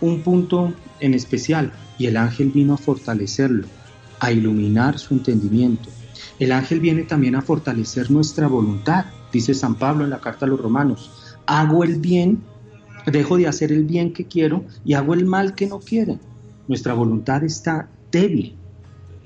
un 0.00 0.20
punto 0.22 0.72
en 1.00 1.14
especial 1.14 1.72
y 1.98 2.06
el 2.06 2.16
ángel 2.16 2.50
vino 2.50 2.74
a 2.74 2.78
fortalecerlo, 2.78 3.66
a 4.20 4.32
iluminar 4.32 4.98
su 4.98 5.14
entendimiento. 5.14 5.88
El 6.38 6.52
ángel 6.52 6.80
viene 6.80 7.02
también 7.02 7.34
a 7.34 7.42
fortalecer 7.42 8.10
nuestra 8.10 8.46
voluntad 8.46 9.06
dice 9.32 9.54
San 9.54 9.74
Pablo 9.74 10.04
en 10.04 10.10
la 10.10 10.20
carta 10.20 10.46
a 10.46 10.48
los 10.48 10.60
romanos, 10.60 11.10
hago 11.46 11.84
el 11.84 11.98
bien, 11.98 12.42
dejo 13.06 13.36
de 13.36 13.46
hacer 13.46 13.72
el 13.72 13.84
bien 13.84 14.12
que 14.12 14.26
quiero 14.26 14.64
y 14.84 14.94
hago 14.94 15.14
el 15.14 15.26
mal 15.26 15.54
que 15.54 15.66
no 15.66 15.80
quiero. 15.80 16.18
Nuestra 16.66 16.94
voluntad 16.94 17.42
está 17.44 17.88
débil. 18.10 18.54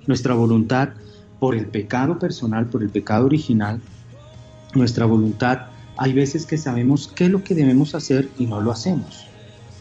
Nuestra 0.06 0.34
voluntad 0.34 0.90
por 1.42 1.56
el 1.56 1.66
pecado 1.66 2.20
personal, 2.20 2.66
por 2.66 2.84
el 2.84 2.90
pecado 2.90 3.26
original, 3.26 3.80
nuestra 4.76 5.06
voluntad, 5.06 5.62
hay 5.96 6.12
veces 6.12 6.46
que 6.46 6.56
sabemos 6.56 7.10
qué 7.16 7.24
es 7.24 7.32
lo 7.32 7.42
que 7.42 7.56
debemos 7.56 7.96
hacer 7.96 8.28
y 8.38 8.46
no 8.46 8.60
lo 8.60 8.70
hacemos. 8.70 9.26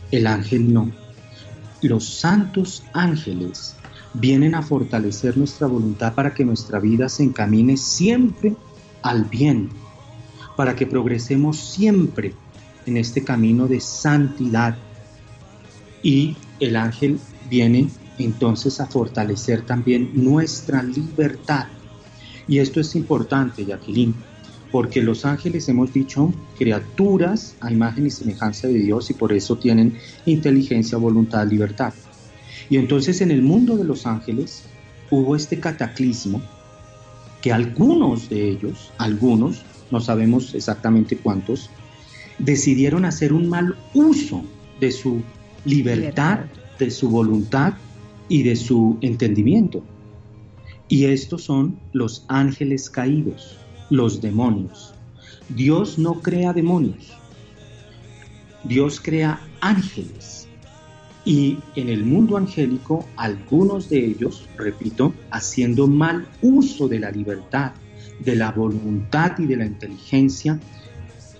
El 0.09 0.25
ángel 0.25 0.73
no. 0.73 0.89
Los 1.83 2.09
santos 2.09 2.83
ángeles 2.93 3.75
vienen 4.15 4.55
a 4.55 4.63
fortalecer 4.63 5.37
nuestra 5.37 5.67
voluntad 5.67 6.15
para 6.15 6.33
que 6.33 6.45
nuestra 6.45 6.79
vida 6.79 7.07
se 7.09 7.25
encamine 7.25 7.77
siempre 7.77 8.55
al 9.03 9.25
bien, 9.25 9.69
para 10.57 10.75
que 10.75 10.87
progresemos 10.87 11.59
siempre 11.59 12.33
en 12.87 12.97
este 12.97 13.23
camino 13.23 13.67
de 13.67 13.81
santidad. 13.81 14.75
Y 16.01 16.37
el 16.59 16.75
ángel 16.75 17.19
viene 17.51 17.87
entonces 18.23 18.79
a 18.79 18.87
fortalecer 18.87 19.61
también 19.65 20.11
nuestra 20.13 20.83
libertad. 20.83 21.67
Y 22.47 22.59
esto 22.59 22.79
es 22.79 22.95
importante, 22.95 23.65
Jacqueline, 23.65 24.15
porque 24.71 25.01
los 25.01 25.25
ángeles 25.25 25.67
hemos 25.69 25.93
dicho 25.93 26.33
criaturas 26.57 27.55
a 27.59 27.71
imagen 27.71 28.07
y 28.07 28.09
semejanza 28.09 28.67
de 28.67 28.75
Dios 28.75 29.09
y 29.09 29.13
por 29.13 29.33
eso 29.33 29.57
tienen 29.57 29.97
inteligencia, 30.25 30.97
voluntad, 30.97 31.47
libertad. 31.47 31.93
Y 32.69 32.77
entonces 32.77 33.21
en 33.21 33.31
el 33.31 33.41
mundo 33.41 33.77
de 33.77 33.83
los 33.83 34.05
ángeles 34.05 34.63
hubo 35.09 35.35
este 35.35 35.59
cataclismo 35.59 36.41
que 37.41 37.51
algunos 37.51 38.29
de 38.29 38.49
ellos, 38.49 38.91
algunos, 38.97 39.63
no 39.89 39.99
sabemos 39.99 40.53
exactamente 40.53 41.17
cuántos, 41.17 41.69
decidieron 42.37 43.03
hacer 43.03 43.33
un 43.33 43.49
mal 43.49 43.75
uso 43.93 44.43
de 44.79 44.91
su 44.91 45.21
libertad, 45.65 46.39
de 46.79 46.91
su 46.91 47.09
voluntad 47.09 47.73
y 48.31 48.43
de 48.43 48.55
su 48.55 48.97
entendimiento. 49.01 49.83
Y 50.87 51.03
estos 51.07 51.43
son 51.43 51.77
los 51.91 52.23
ángeles 52.29 52.89
caídos, 52.89 53.59
los 53.89 54.21
demonios. 54.21 54.93
Dios 55.49 55.99
no 55.99 56.21
crea 56.21 56.53
demonios, 56.53 57.11
Dios 58.63 59.01
crea 59.01 59.41
ángeles. 59.59 60.47
Y 61.25 61.57
en 61.75 61.89
el 61.89 62.05
mundo 62.05 62.37
angélico, 62.37 63.05
algunos 63.17 63.89
de 63.89 64.05
ellos, 64.05 64.47
repito, 64.57 65.13
haciendo 65.29 65.87
mal 65.87 66.25
uso 66.41 66.87
de 66.87 66.99
la 66.99 67.11
libertad, 67.11 67.73
de 68.23 68.37
la 68.37 68.53
voluntad 68.53 69.37
y 69.39 69.45
de 69.45 69.57
la 69.57 69.65
inteligencia 69.65 70.57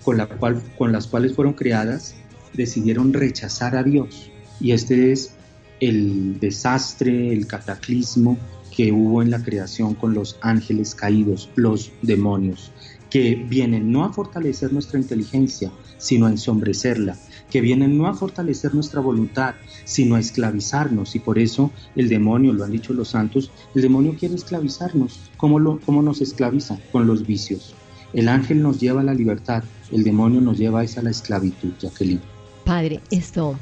con, 0.04 0.18
la 0.18 0.26
cual, 0.26 0.62
con 0.76 0.92
las 0.92 1.06
cuales 1.06 1.34
fueron 1.34 1.54
creadas, 1.54 2.14
decidieron 2.52 3.14
rechazar 3.14 3.76
a 3.76 3.82
Dios. 3.82 4.30
Y 4.60 4.72
este 4.72 5.10
es 5.10 5.36
el 5.82 6.38
desastre, 6.38 7.32
el 7.32 7.48
cataclismo 7.48 8.38
que 8.74 8.92
hubo 8.92 9.20
en 9.20 9.32
la 9.32 9.42
creación 9.42 9.94
con 9.94 10.14
los 10.14 10.38
ángeles 10.40 10.94
caídos, 10.94 11.50
los 11.56 11.90
demonios, 12.02 12.70
que 13.10 13.34
vienen 13.34 13.90
no 13.90 14.04
a 14.04 14.12
fortalecer 14.12 14.72
nuestra 14.72 15.00
inteligencia, 15.00 15.72
sino 15.98 16.26
a 16.26 16.30
ensombrecerla, 16.30 17.16
que 17.50 17.60
vienen 17.60 17.98
no 17.98 18.06
a 18.06 18.14
fortalecer 18.14 18.76
nuestra 18.76 19.00
voluntad, 19.00 19.56
sino 19.84 20.14
a 20.14 20.20
esclavizarnos. 20.20 21.16
Y 21.16 21.18
por 21.18 21.40
eso 21.40 21.72
el 21.96 22.08
demonio, 22.08 22.52
lo 22.52 22.62
han 22.62 22.70
dicho 22.70 22.92
los 22.92 23.08
santos, 23.08 23.50
el 23.74 23.82
demonio 23.82 24.14
quiere 24.16 24.36
esclavizarnos. 24.36 25.18
¿Cómo, 25.36 25.58
lo, 25.58 25.80
cómo 25.80 26.00
nos 26.00 26.20
esclaviza? 26.20 26.78
Con 26.92 27.08
los 27.08 27.26
vicios. 27.26 27.74
El 28.12 28.28
ángel 28.28 28.62
nos 28.62 28.78
lleva 28.78 29.00
a 29.00 29.04
la 29.04 29.14
libertad, 29.14 29.64
el 29.90 30.04
demonio 30.04 30.40
nos 30.40 30.58
lleva 30.58 30.82
a 30.82 31.02
la 31.02 31.10
esclavitud, 31.10 31.72
Jacqueline. 31.80 32.20
Padre, 32.64 33.00
esto, 33.10 33.58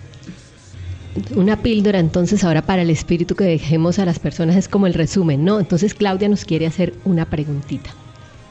una 1.34 1.60
píldora 1.62 1.98
entonces 1.98 2.44
ahora 2.44 2.62
para 2.62 2.82
el 2.82 2.90
espíritu 2.90 3.34
que 3.34 3.44
dejemos 3.44 3.98
a 3.98 4.04
las 4.04 4.18
personas 4.18 4.56
es 4.56 4.68
como 4.68 4.86
el 4.86 4.94
resumen, 4.94 5.44
¿no? 5.44 5.58
Entonces 5.58 5.94
Claudia 5.94 6.28
nos 6.28 6.44
quiere 6.44 6.66
hacer 6.66 6.94
una 7.04 7.28
preguntita. 7.28 7.90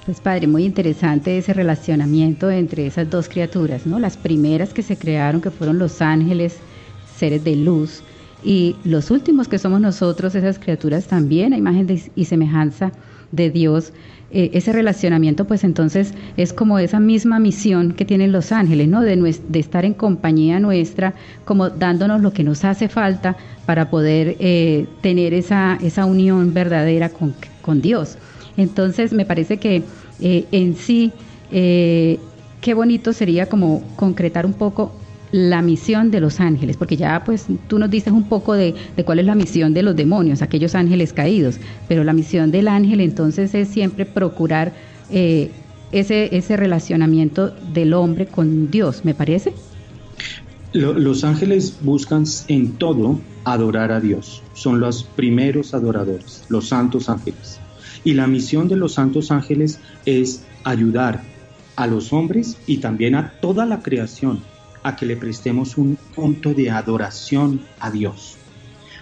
Pues 0.05 0.19
padre, 0.19 0.47
muy 0.47 0.65
interesante 0.65 1.37
ese 1.37 1.53
relacionamiento 1.53 2.49
entre 2.49 2.87
esas 2.87 3.09
dos 3.09 3.29
criaturas, 3.29 3.85
¿no? 3.85 3.99
Las 3.99 4.17
primeras 4.17 4.73
que 4.73 4.81
se 4.81 4.97
crearon, 4.97 5.41
que 5.41 5.51
fueron 5.51 5.77
los 5.77 6.01
ángeles, 6.01 6.57
seres 7.17 7.43
de 7.43 7.55
luz, 7.55 8.01
y 8.43 8.75
los 8.83 9.11
últimos 9.11 9.47
que 9.47 9.59
somos 9.59 9.81
nosotros, 9.81 10.35
esas 10.35 10.59
criaturas 10.59 11.07
también, 11.07 11.53
a 11.53 11.57
imagen 11.57 11.87
y 12.15 12.25
semejanza 12.25 12.91
de 13.31 13.49
Dios, 13.49 13.91
eh, 14.31 14.51
ese 14.53 14.71
relacionamiento, 14.71 15.45
pues 15.45 15.63
entonces 15.63 16.13
es 16.37 16.53
como 16.53 16.77
esa 16.77 16.99
misma 16.99 17.39
misión 17.39 17.93
que 17.93 18.05
tienen 18.05 18.31
los 18.31 18.51
ángeles, 18.51 18.87
¿no? 18.87 19.01
De, 19.01 19.15
de 19.15 19.59
estar 19.59 19.85
en 19.85 19.93
compañía 19.93 20.59
nuestra, 20.59 21.15
como 21.45 21.69
dándonos 21.69 22.21
lo 22.21 22.31
que 22.31 22.43
nos 22.43 22.63
hace 22.63 22.89
falta 22.89 23.35
para 23.65 23.89
poder 23.89 24.37
eh, 24.39 24.85
tener 25.01 25.33
esa, 25.33 25.79
esa 25.81 26.05
unión 26.05 26.53
verdadera 26.53 27.09
con, 27.09 27.33
con, 27.63 27.81
Dios. 27.81 28.17
Entonces, 28.55 29.13
me 29.13 29.25
parece 29.25 29.57
que 29.57 29.83
eh, 30.21 30.45
en 30.51 30.75
sí, 30.75 31.11
qué 31.49 32.73
bonito 32.75 33.13
sería 33.13 33.47
como 33.47 33.81
concretar 33.95 34.45
un 34.45 34.53
poco 34.53 34.93
la 35.31 35.61
misión 35.61 36.11
de 36.11 36.19
los 36.19 36.39
ángeles, 36.39 36.77
porque 36.77 36.97
ya 36.97 37.23
pues 37.23 37.45
tú 37.67 37.79
nos 37.79 37.89
dices 37.89 38.13
un 38.13 38.23
poco 38.23 38.53
de, 38.53 38.75
cuál 39.05 39.19
es 39.19 39.25
la 39.25 39.35
misión 39.35 39.73
de 39.73 39.83
los 39.83 39.95
demonios, 39.95 40.41
aquellos 40.41 40.75
ángeles 40.75 41.13
caídos, 41.13 41.57
pero 41.87 42.03
la 42.03 42.13
misión 42.13 42.51
del 42.51 42.67
ángel 42.67 43.01
entonces 43.01 43.53
es 43.53 43.67
siempre 43.69 44.05
procurar 44.05 44.73
eh, 45.11 45.51
ese, 45.91 46.35
ese 46.35 46.57
relacionamiento 46.57 47.53
del 47.73 47.93
hombre 47.93 48.25
con 48.25 48.71
Dios, 48.71 49.05
¿me 49.05 49.13
parece? 49.13 49.53
Los 50.73 51.23
ángeles 51.23 51.77
buscan 51.81 52.25
en 52.47 52.73
todo 52.73 53.19
adorar 53.43 53.91
a 53.91 53.99
Dios, 53.99 54.43
son 54.53 54.79
los 54.79 55.03
primeros 55.03 55.73
adoradores, 55.73 56.43
los 56.49 56.67
santos 56.67 57.09
ángeles. 57.09 57.59
Y 58.03 58.13
la 58.13 58.27
misión 58.27 58.67
de 58.67 58.75
los 58.75 58.93
santos 58.93 59.31
ángeles 59.31 59.79
es 60.05 60.43
ayudar 60.63 61.23
a 61.75 61.87
los 61.87 62.13
hombres 62.13 62.57
y 62.67 62.77
también 62.77 63.15
a 63.15 63.31
toda 63.41 63.65
la 63.65 63.81
creación 63.81 64.41
a 64.83 64.95
que 64.95 65.05
le 65.05 65.17
prestemos 65.17 65.77
un 65.77 65.97
punto 66.15 66.53
de 66.53 66.69
adoración 66.69 67.61
a 67.79 67.91
Dios. 67.91 68.37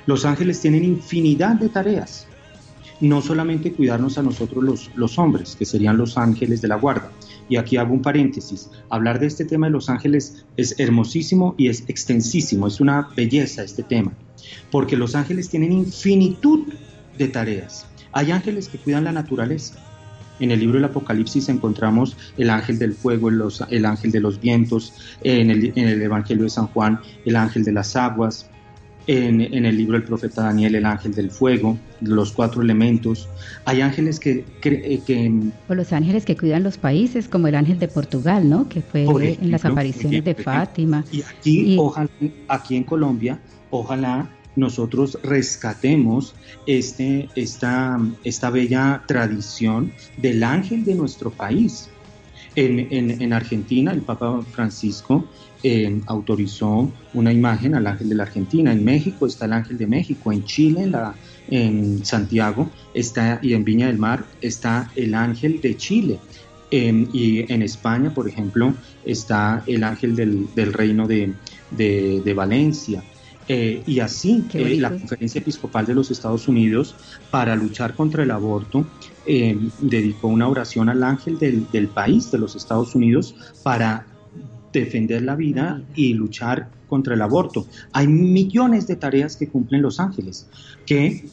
Los 0.06 0.26
ángeles 0.26 0.62
tienen 0.62 0.84
infinidad 0.84 1.56
de 1.56 1.70
tareas, 1.70 2.28
no 3.00 3.22
solamente 3.22 3.74
cuidarnos 3.74 4.18
a 4.18 4.24
nosotros 4.24 4.64
los, 4.64 4.92
los 4.96 5.20
hombres, 5.20 5.56
que 5.56 5.66
serían 5.66 5.98
los 5.98 6.18
ángeles 6.18 6.62
de 6.62 6.68
la 6.68 6.76
guarda. 6.76 7.12
Y 7.50 7.58
aquí 7.58 7.78
hago 7.78 7.94
un 7.94 8.02
paréntesis, 8.02 8.70
hablar 8.90 9.20
de 9.20 9.28
este 9.28 9.46
tema 9.46 9.68
de 9.68 9.74
los 9.74 9.90
ángeles 9.90 10.46
es 10.58 10.80
hermosísimo 10.80 11.56
y 11.58 11.70
es 11.70 11.84
extensísimo, 11.88 12.68
es 12.68 12.82
una 12.82 13.10
belleza 13.16 13.64
este 13.64 13.84
tema, 13.84 14.12
porque 14.72 14.98
los 14.98 15.16
ángeles 15.16 15.50
tienen 15.50 15.72
infinitud 15.72 16.68
de 17.18 17.28
tareas. 17.28 17.86
Hay 18.12 18.32
ángeles 18.32 18.68
que 18.68 18.78
cuidan 18.78 19.06
la 19.06 19.12
naturaleza, 19.12 19.76
en 20.40 20.52
el 20.52 20.60
libro 20.60 20.76
del 20.76 20.86
Apocalipsis 20.86 21.50
encontramos 21.50 22.16
el 22.38 22.50
ángel 22.50 22.80
del 22.80 22.94
fuego, 22.94 23.30
el, 23.30 23.86
ángel 23.86 24.12
de 24.12 24.20
los 24.20 24.40
vientos, 24.40 24.94
en 25.24 25.52
el, 25.52 26.02
Evangelio 26.02 26.44
de 26.44 26.50
San 26.50 26.68
Juan 26.68 27.00
el 27.26 27.36
ángel 27.36 27.64
de 27.64 27.72
las 27.72 27.96
aguas, 27.96 28.50
en, 29.08 29.42
el 29.42 29.78
libro 29.78 29.94
del 29.94 30.04
profeta 30.04 30.44
Daniel 30.44 30.76
el 30.76 30.86
ángel 30.86 31.14
del 31.14 31.32
fuego, 31.32 31.78
los 32.02 32.34
cuatro 32.34 32.62
elementos. 32.62 33.30
Hay 33.66 33.82
ángeles 33.82 34.20
que... 34.20 34.44
que, 34.62 35.52
o 35.68 35.76
los 35.76 35.94
ángeles 35.94 36.26
que 36.26 36.36
cuidan 36.36 36.64
los 36.64 36.78
países, 36.78 37.28
como 37.28 37.48
el 37.48 37.56
ángel 37.56 37.80
de 37.80 37.88
Portugal, 37.88 38.50
¿no? 38.50 38.68
Que 38.68 38.82
fue 38.82 39.06
en 39.42 39.52
las 39.52 39.64
apariciones 39.64 40.24
de 40.24 40.36
Fátima. 40.36 41.06
Y 41.12 41.22
aquí, 41.22 41.78
Ojalá, 41.80 42.10
aquí 42.50 42.76
en 42.76 42.84
Colombia, 42.84 43.40
ojalá 43.70 44.30
nosotros 44.58 45.18
rescatemos 45.24 46.34
este, 46.66 47.30
esta, 47.36 48.00
esta 48.24 48.50
bella 48.50 49.04
tradición 49.08 49.94
del 50.18 50.44
ángel 50.44 50.84
de 50.84 50.96
nuestro 50.96 51.30
país. 51.32 51.90
En, 52.56 53.34
Argentina, 53.34 53.92
el 53.92 54.02
Papa 54.02 54.42
Francisco 54.52 55.26
eh, 55.62 56.02
autorizó 56.08 56.92
una 57.14 57.32
imagen 57.32 57.76
al 57.76 57.86
ángel 57.86 58.10
de 58.10 58.16
la 58.16 58.24
Argentina. 58.24 58.72
En 58.72 58.84
México 58.84 59.28
está 59.28 59.46
el 59.46 59.54
ángel 59.54 59.78
de 59.78 59.86
México. 59.86 60.32
En 60.32 60.44
Chile, 60.44 60.82
en, 60.82 60.92
la, 60.92 61.14
en 61.52 62.04
Santiago 62.04 62.68
está, 62.96 63.40
y 63.44 63.54
en 63.54 63.64
Viña 63.64 63.86
del 63.86 64.00
Mar 64.00 64.26
está 64.42 64.90
el 64.96 65.14
ángel 65.14 65.62
de 65.62 65.78
Chile. 65.78 66.20
y 66.72 67.54
en 67.54 67.62
España, 67.62 68.12
por 68.12 68.28
ejemplo, 68.28 68.74
está 69.06 69.64
el 69.68 69.84
ángel 69.84 70.16
del, 70.16 70.74
reino 70.74 71.08
de, 71.08 71.36
de 71.78 72.34
Valencia. 72.34 73.04
Eh, 73.50 73.82
y 73.88 74.00
así 74.02 74.44
eh, 74.54 74.78
la 74.78 74.90
Conferencia 74.90 75.40
Episcopal 75.40 75.86
de 75.86 75.96
los 75.96 76.12
Estados 76.12 76.48
Unidos, 76.48 76.96
para 77.32 77.56
luchar 77.56 77.94
contra 77.96 78.24
el 78.24 78.32
aborto, 78.32 78.86
eh, 79.26 79.58
dedicó 79.80 80.28
una 80.28 80.50
oración 80.50 80.90
al 80.90 81.02
ángel 81.04 81.40
del, 81.40 81.88
país, 81.88 82.30
de 82.32 82.40
los 82.40 82.56
Estados 82.56 82.94
Unidos, 82.94 83.36
para 83.64 84.06
defender 84.74 85.22
la 85.22 85.36
vida 85.36 85.82
y 85.96 86.14
luchar 86.14 86.70
contra 86.90 87.16
el 87.16 87.22
aborto. 87.22 87.68
Hay 87.94 88.08
millones 88.08 88.86
de 88.88 88.98
tareas 88.98 89.38
que 89.38 89.48
cumplen 89.48 89.82
los 89.82 90.00
ángeles, 90.00 90.48
que 90.86 91.26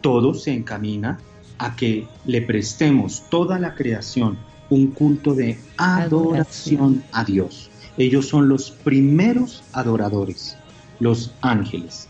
todo 0.00 0.34
se 0.34 0.52
encamina 0.52 1.18
a 1.58 1.76
que 1.76 2.06
le 2.26 2.42
prestemos 2.42 3.24
toda 3.30 3.58
la 3.58 3.74
creación 3.74 4.36
un 4.70 4.88
culto 4.88 5.34
de 5.34 5.58
adoración. 5.76 7.02
a 7.12 7.24
Dios. 7.24 7.70
Ellos 7.96 8.26
son 8.26 8.48
los 8.48 8.70
primeros 8.70 9.62
adoradores, 9.72 10.56
los 11.00 11.32
ángeles. 11.40 12.08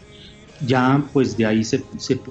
Ya 0.66 1.04
pues 1.12 1.36
de 1.36 1.46
ahí 1.46 1.64
se, 1.64 1.82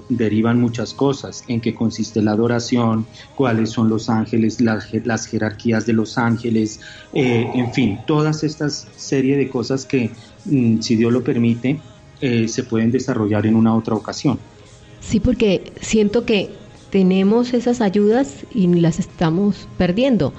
derivan 0.08 0.60
muchas 0.60 0.94
cosas, 0.94 1.44
en 1.46 1.60
qué 1.60 1.74
consiste 1.74 2.22
la 2.22 2.32
adoración, 2.32 3.06
cuáles 3.36 3.70
son 3.70 3.88
los 3.88 4.08
ángeles, 4.08 4.60
las, 4.60 5.26
jerarquías 5.26 5.86
de 5.86 5.92
los 5.92 6.16
ángeles, 6.16 6.80
eh, 7.12 7.46
en 7.54 7.72
fin, 7.72 7.98
todas 8.06 8.42
estas 8.42 8.88
serie 8.96 9.36
de 9.36 9.48
cosas 9.48 9.84
que, 9.84 10.10
mm, 10.46 10.80
si 10.80 10.96
Dios 10.96 11.12
lo 11.12 11.22
permite, 11.22 11.78
eh, 12.20 12.48
se 12.48 12.64
pueden 12.64 12.90
desarrollar 12.90 13.46
en 13.46 13.54
una 13.54 13.74
otra 13.74 13.94
ocasión. 13.94 14.38
Sí, 15.00 15.20
porque 15.20 15.72
siento 15.80 16.24
que 16.24 16.50
tenemos 16.90 17.52
esas 17.54 17.80
ayudas 17.80 18.46
y 18.54 18.66
las 18.68 18.98
estamos 18.98 19.68
perdiendo 19.76 20.32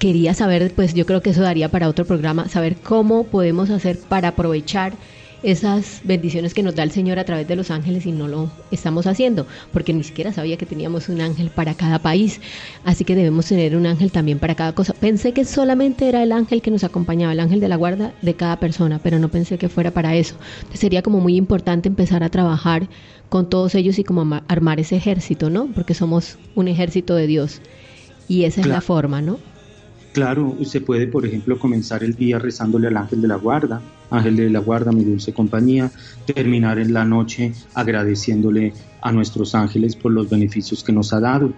quería 0.00 0.34
saber, 0.34 0.72
pues 0.74 0.94
yo 0.94 1.06
creo 1.06 1.20
que 1.20 1.30
eso 1.30 1.42
daría 1.42 1.68
para 1.68 1.88
otro 1.88 2.06
programa, 2.06 2.48
saber 2.48 2.76
cómo 2.76 3.24
podemos 3.24 3.68
hacer 3.70 3.98
para 3.98 4.28
aprovechar 4.28 4.94
esas 5.42 6.00
bendiciones 6.04 6.54
que 6.54 6.62
nos 6.62 6.74
da 6.74 6.82
el 6.82 6.90
Señor 6.90 7.18
a 7.18 7.24
través 7.24 7.46
de 7.46 7.56
los 7.56 7.70
ángeles 7.70 8.06
y 8.06 8.12
no 8.12 8.26
lo 8.26 8.50
estamos 8.70 9.06
haciendo, 9.06 9.46
porque 9.72 9.92
ni 9.92 10.02
siquiera 10.02 10.32
sabía 10.32 10.56
que 10.56 10.66
teníamos 10.66 11.08
un 11.10 11.20
ángel 11.20 11.50
para 11.50 11.74
cada 11.74 11.98
país, 11.98 12.40
así 12.84 13.04
que 13.04 13.14
debemos 13.14 13.46
tener 13.46 13.76
un 13.76 13.86
ángel 13.86 14.10
también 14.10 14.38
para 14.38 14.54
cada 14.54 14.74
cosa. 14.74 14.94
Pensé 14.94 15.32
que 15.32 15.44
solamente 15.44 16.08
era 16.08 16.22
el 16.22 16.32
ángel 16.32 16.62
que 16.62 16.70
nos 16.70 16.82
acompañaba, 16.82 17.32
el 17.32 17.40
ángel 17.40 17.60
de 17.60 17.68
la 17.68 17.76
guarda 17.76 18.12
de 18.22 18.34
cada 18.34 18.58
persona, 18.58 19.00
pero 19.02 19.18
no 19.18 19.28
pensé 19.28 19.58
que 19.58 19.68
fuera 19.68 19.90
para 19.90 20.14
eso. 20.14 20.36
Entonces 20.56 20.80
sería 20.80 21.02
como 21.02 21.20
muy 21.20 21.36
importante 21.36 21.88
empezar 21.88 22.22
a 22.24 22.30
trabajar 22.30 22.88
con 23.28 23.50
todos 23.50 23.74
ellos 23.74 23.98
y 23.98 24.04
como 24.04 24.40
armar 24.48 24.80
ese 24.80 24.96
ejército, 24.96 25.50
¿no? 25.50 25.68
Porque 25.74 25.94
somos 25.94 26.38
un 26.54 26.68
ejército 26.68 27.14
de 27.14 27.26
Dios 27.26 27.60
y 28.28 28.44
esa 28.44 28.60
es 28.60 28.66
la 28.66 28.80
forma, 28.80 29.20
¿no? 29.20 29.49
Claro, 30.12 30.56
se 30.64 30.80
puede, 30.80 31.06
por 31.06 31.24
ejemplo, 31.24 31.58
comenzar 31.58 32.02
el 32.02 32.14
día 32.14 32.38
rezándole 32.40 32.88
al 32.88 32.96
ángel 32.96 33.22
de 33.22 33.28
la 33.28 33.36
guarda, 33.36 33.80
ángel 34.10 34.36
de 34.36 34.50
la 34.50 34.58
guarda, 34.58 34.90
mi 34.90 35.04
dulce 35.04 35.32
compañía, 35.32 35.90
terminar 36.26 36.80
en 36.80 36.92
la 36.92 37.04
noche 37.04 37.52
agradeciéndole 37.74 38.72
a 39.02 39.12
nuestros 39.12 39.54
ángeles 39.54 39.94
por 39.94 40.10
los 40.10 40.28
beneficios 40.28 40.82
que 40.82 40.92
nos 40.92 41.12
ha 41.12 41.20
dado. 41.20 41.52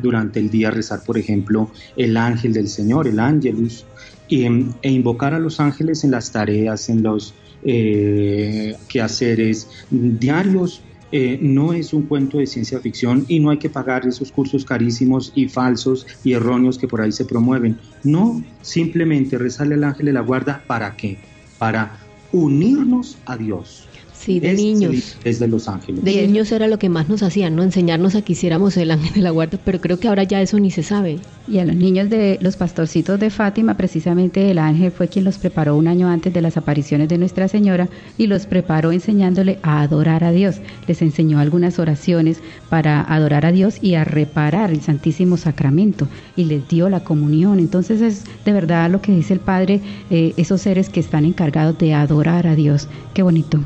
Durante 0.00 0.38
el 0.38 0.50
día 0.50 0.70
rezar, 0.70 1.02
por 1.04 1.18
ejemplo, 1.18 1.68
el 1.96 2.16
ángel 2.16 2.52
del 2.52 2.68
Señor, 2.68 3.08
el 3.08 3.18
ángelus, 3.18 3.84
y, 4.28 4.44
e 4.44 4.90
invocar 4.90 5.34
a 5.34 5.38
los 5.38 5.60
ángeles 5.60 6.04
en 6.04 6.12
las 6.12 6.30
tareas, 6.30 6.88
en 6.88 7.02
los 7.02 7.34
eh, 7.64 8.76
quehaceres 8.88 9.68
diarios 9.90 10.80
eh, 11.16 11.38
no 11.40 11.72
es 11.72 11.92
un 11.92 12.02
cuento 12.02 12.38
de 12.38 12.46
ciencia 12.48 12.80
ficción 12.80 13.24
y 13.28 13.38
no 13.38 13.50
hay 13.50 13.58
que 13.58 13.70
pagar 13.70 14.04
esos 14.04 14.32
cursos 14.32 14.64
carísimos 14.64 15.30
y 15.36 15.48
falsos 15.48 16.04
y 16.24 16.32
erróneos 16.32 16.76
que 16.76 16.88
por 16.88 17.00
ahí 17.00 17.12
se 17.12 17.24
promueven. 17.24 17.78
No, 18.02 18.42
simplemente 18.62 19.38
rezarle 19.38 19.76
al 19.76 19.84
ángel 19.84 20.06
de 20.06 20.12
la 20.12 20.22
guarda, 20.22 20.64
¿para 20.66 20.96
qué? 20.96 21.18
Para 21.56 22.00
unirnos 22.32 23.16
a 23.26 23.36
Dios 23.36 23.86
Sí, 24.24 24.40
de 24.40 24.54
niños. 24.54 25.18
Es 25.22 25.38
de 25.38 25.48
Los 25.48 25.68
Ángeles. 25.68 26.02
De 26.02 26.26
niños 26.26 26.50
era 26.50 26.66
lo 26.66 26.78
que 26.78 26.88
más 26.88 27.10
nos 27.10 27.22
hacían, 27.22 27.56
¿no? 27.56 27.62
Enseñarnos 27.62 28.14
a 28.14 28.22
que 28.22 28.32
hiciéramos 28.32 28.74
el 28.78 28.90
ángel 28.90 29.12
de 29.12 29.20
la 29.20 29.30
guarda, 29.30 29.58
pero 29.62 29.82
creo 29.82 29.98
que 30.00 30.08
ahora 30.08 30.22
ya 30.22 30.40
eso 30.40 30.58
ni 30.58 30.70
se 30.70 30.82
sabe. 30.82 31.18
Y 31.46 31.58
a 31.58 31.66
los 31.66 31.76
niños 31.76 32.08
de 32.08 32.38
los 32.40 32.56
pastorcitos 32.56 33.20
de 33.20 33.28
Fátima, 33.28 33.76
precisamente 33.76 34.50
el 34.50 34.58
ángel 34.58 34.92
fue 34.92 35.08
quien 35.08 35.26
los 35.26 35.36
preparó 35.36 35.76
un 35.76 35.88
año 35.88 36.08
antes 36.08 36.32
de 36.32 36.40
las 36.40 36.56
apariciones 36.56 37.10
de 37.10 37.18
Nuestra 37.18 37.48
Señora 37.48 37.90
y 38.16 38.26
los 38.26 38.46
preparó 38.46 38.92
enseñándole 38.92 39.58
a 39.62 39.82
adorar 39.82 40.24
a 40.24 40.32
Dios. 40.32 40.56
Les 40.88 41.02
enseñó 41.02 41.38
algunas 41.38 41.78
oraciones 41.78 42.38
para 42.70 43.02
adorar 43.02 43.44
a 43.44 43.52
Dios 43.52 43.76
y 43.82 43.94
a 43.94 44.04
reparar 44.04 44.70
el 44.70 44.80
Santísimo 44.80 45.36
Sacramento 45.36 46.08
y 46.34 46.44
les 46.44 46.66
dio 46.66 46.88
la 46.88 47.04
comunión. 47.04 47.58
Entonces 47.58 48.00
es 48.00 48.24
de 48.46 48.52
verdad 48.54 48.90
lo 48.90 49.02
que 49.02 49.12
dice 49.12 49.34
el 49.34 49.40
Padre, 49.40 49.82
eh, 50.08 50.32
esos 50.38 50.62
seres 50.62 50.88
que 50.88 51.00
están 51.00 51.26
encargados 51.26 51.76
de 51.76 51.92
adorar 51.92 52.46
a 52.46 52.54
Dios. 52.54 52.88
Qué 53.12 53.22
bonito. 53.22 53.60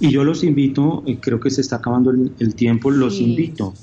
Y 0.00 0.10
yo 0.10 0.24
los 0.24 0.44
invito, 0.44 1.02
eh, 1.06 1.18
creo 1.20 1.40
que 1.40 1.50
se 1.50 1.60
está 1.60 1.76
acabando 1.76 2.10
el, 2.10 2.54
tiempo, 2.54 2.90
los 2.90 3.20
invito 3.20 3.74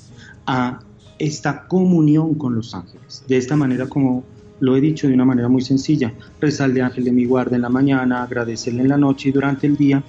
a 0.46 0.80
esta 1.18 1.66
comunión 1.66 2.34
con 2.34 2.54
los 2.54 2.74
ángeles. 2.74 3.24
De 3.28 3.36
esta 3.36 3.56
manera, 3.56 3.86
como 3.86 4.24
lo 4.60 4.76
he 4.76 4.80
dicho 4.80 5.08
de 5.08 5.14
una 5.14 5.26
manera 5.26 5.48
muy 5.48 5.60
sencilla, 5.60 6.14
rezarle 6.40 6.80
ángel 6.80 7.04
de 7.04 7.12
mi 7.12 7.26
guarda 7.26 7.56
en 7.56 7.62
la 7.62 7.68
mañana, 7.68 8.22
agradecerle 8.22 8.82
en 8.82 8.88
la 8.88 8.96
noche 8.96 9.28
y 9.28 9.32
durante 9.32 9.66
el 9.66 9.76
día 9.76 10.02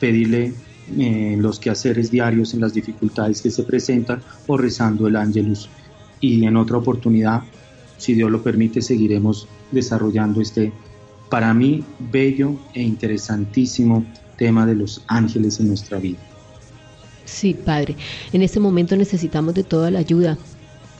pedirle 0.00 0.52
eh, 0.98 1.36
los 1.38 1.60
quehaceres 1.60 2.10
diarios 2.10 2.52
en 2.54 2.60
las 2.60 2.74
dificultades 2.74 3.40
que 3.40 3.50
se 3.50 3.62
presentan 3.62 4.20
o 4.46 4.56
rezando 4.56 5.06
el 5.06 5.16
ángelus. 5.16 5.68
Y 6.20 6.44
en 6.44 6.56
otra 6.56 6.78
oportunidad, 6.78 7.42
si 7.96 8.14
Dios 8.14 8.30
lo 8.30 8.42
permite, 8.42 8.82
seguiremos 8.82 9.46
desarrollando 9.70 10.40
este, 10.40 10.72
para 11.30 11.54
mí, 11.54 11.84
bello 12.10 12.56
e 12.74 12.82
interesantísimo 12.82 14.04
tema 14.36 14.66
de 14.66 14.74
los 14.74 15.02
ángeles 15.06 15.60
en 15.60 15.68
nuestra 15.68 15.98
vida. 15.98 16.18
Sí, 17.24 17.54
Padre. 17.54 17.96
En 18.32 18.42
este 18.42 18.60
momento 18.60 18.96
necesitamos 18.96 19.54
de 19.54 19.64
toda 19.64 19.90
la 19.90 19.98
ayuda 20.00 20.36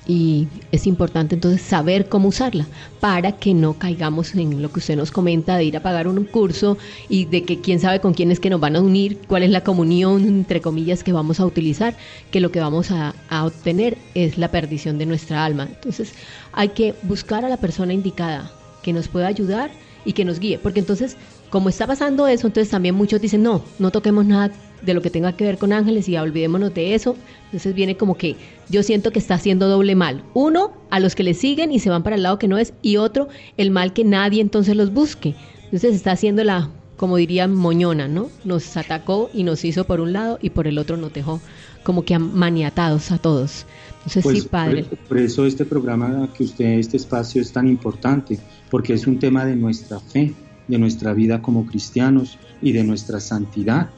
y 0.06 0.48
es 0.70 0.86
importante 0.86 1.34
entonces 1.34 1.62
saber 1.62 2.08
cómo 2.08 2.28
usarla 2.28 2.66
para 3.00 3.32
que 3.32 3.54
no 3.54 3.74
caigamos 3.74 4.34
en 4.34 4.60
lo 4.60 4.70
que 4.70 4.80
usted 4.80 4.96
nos 4.96 5.10
comenta 5.10 5.56
de 5.56 5.64
ir 5.64 5.76
a 5.76 5.82
pagar 5.82 6.08
un 6.08 6.24
curso 6.24 6.76
y 7.08 7.24
de 7.24 7.44
que 7.44 7.60
quién 7.60 7.80
sabe 7.80 8.00
con 8.00 8.12
quién 8.12 8.30
es 8.30 8.40
que 8.40 8.50
nos 8.50 8.60
van 8.60 8.76
a 8.76 8.80
unir, 8.80 9.18
cuál 9.26 9.44
es 9.44 9.50
la 9.50 9.62
comunión, 9.62 10.24
entre 10.24 10.60
comillas, 10.60 11.02
que 11.02 11.12
vamos 11.12 11.40
a 11.40 11.46
utilizar, 11.46 11.96
que 12.30 12.40
lo 12.40 12.50
que 12.50 12.60
vamos 12.60 12.90
a, 12.90 13.14
a 13.28 13.46
obtener 13.46 13.96
es 14.14 14.36
la 14.36 14.50
perdición 14.50 14.98
de 14.98 15.06
nuestra 15.06 15.44
alma. 15.44 15.68
Entonces 15.70 16.12
hay 16.52 16.70
que 16.70 16.94
buscar 17.02 17.44
a 17.44 17.48
la 17.48 17.56
persona 17.56 17.94
indicada 17.94 18.52
que 18.82 18.92
nos 18.92 19.08
pueda 19.08 19.26
ayudar 19.26 19.70
y 20.04 20.12
que 20.12 20.24
nos 20.24 20.38
guíe, 20.38 20.58
porque 20.58 20.80
entonces 20.80 21.16
como 21.50 21.68
está 21.68 21.86
pasando 21.86 22.26
eso, 22.26 22.48
entonces 22.48 22.70
también 22.70 22.94
muchos 22.96 23.20
dicen, 23.20 23.42
no, 23.42 23.62
no 23.78 23.92
toquemos 23.92 24.24
nada 24.26 24.50
de 24.82 24.92
lo 24.92 25.02
que 25.02 25.10
tenga 25.10 25.36
que 25.36 25.44
ver 25.44 25.58
con 25.58 25.72
ángeles 25.72 26.08
y 26.08 26.16
olvidémonos 26.16 26.74
de 26.74 26.94
eso. 26.94 27.16
Entonces 27.46 27.74
viene 27.74 27.96
como 27.96 28.16
que 28.16 28.36
yo 28.68 28.82
siento 28.82 29.12
que 29.12 29.18
está 29.18 29.34
haciendo 29.34 29.68
doble 29.68 29.94
mal. 29.94 30.24
Uno, 30.34 30.72
a 30.90 31.00
los 31.00 31.14
que 31.14 31.22
le 31.22 31.34
siguen 31.34 31.72
y 31.72 31.78
se 31.78 31.90
van 31.90 32.02
para 32.02 32.16
el 32.16 32.22
lado 32.22 32.38
que 32.38 32.48
no 32.48 32.58
es, 32.58 32.74
y 32.82 32.96
otro, 32.96 33.28
el 33.56 33.70
mal 33.70 33.92
que 33.92 34.04
nadie 34.04 34.40
entonces 34.40 34.76
los 34.76 34.92
busque. 34.92 35.34
Entonces 35.64 35.94
está 35.94 36.12
haciendo 36.12 36.44
la, 36.44 36.70
como 36.96 37.16
diría, 37.16 37.48
moñona, 37.48 38.08
¿no? 38.08 38.30
Nos 38.44 38.76
atacó 38.76 39.30
y 39.32 39.44
nos 39.44 39.64
hizo 39.64 39.84
por 39.84 40.00
un 40.00 40.12
lado 40.12 40.38
y 40.42 40.50
por 40.50 40.66
el 40.66 40.78
otro 40.78 40.96
nos 40.96 41.12
dejó 41.12 41.40
como 41.82 42.04
que 42.04 42.18
maniatados 42.18 43.12
a 43.12 43.18
todos. 43.18 43.66
Sí, 44.08 44.20
pues, 44.22 44.44
padre. 44.44 44.84
Por, 44.84 44.98
por 44.98 45.18
eso 45.18 45.46
este 45.46 45.64
programa 45.64 46.28
que 46.36 46.44
usted, 46.44 46.78
este 46.78 46.96
espacio 46.96 47.40
es 47.40 47.52
tan 47.52 47.68
importante, 47.68 48.38
porque 48.70 48.94
es 48.94 49.06
un 49.06 49.18
tema 49.18 49.44
de 49.44 49.56
nuestra 49.56 50.00
fe 50.00 50.34
de 50.68 50.78
nuestra 50.78 51.12
vida 51.12 51.42
como 51.42 51.66
cristianos 51.66 52.38
y 52.62 52.72
de 52.72 52.84
nuestra 52.84 53.20
santidad, 53.20 53.90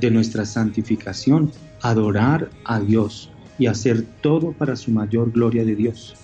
de 0.00 0.10
nuestra 0.10 0.44
santificación, 0.44 1.50
adorar 1.80 2.50
a 2.64 2.80
Dios 2.80 3.30
y 3.58 3.66
hacer 3.66 4.04
todo 4.20 4.52
para 4.52 4.76
su 4.76 4.90
mayor 4.90 5.32
gloria 5.32 5.64
de 5.64 5.74
Dios. 5.74 6.14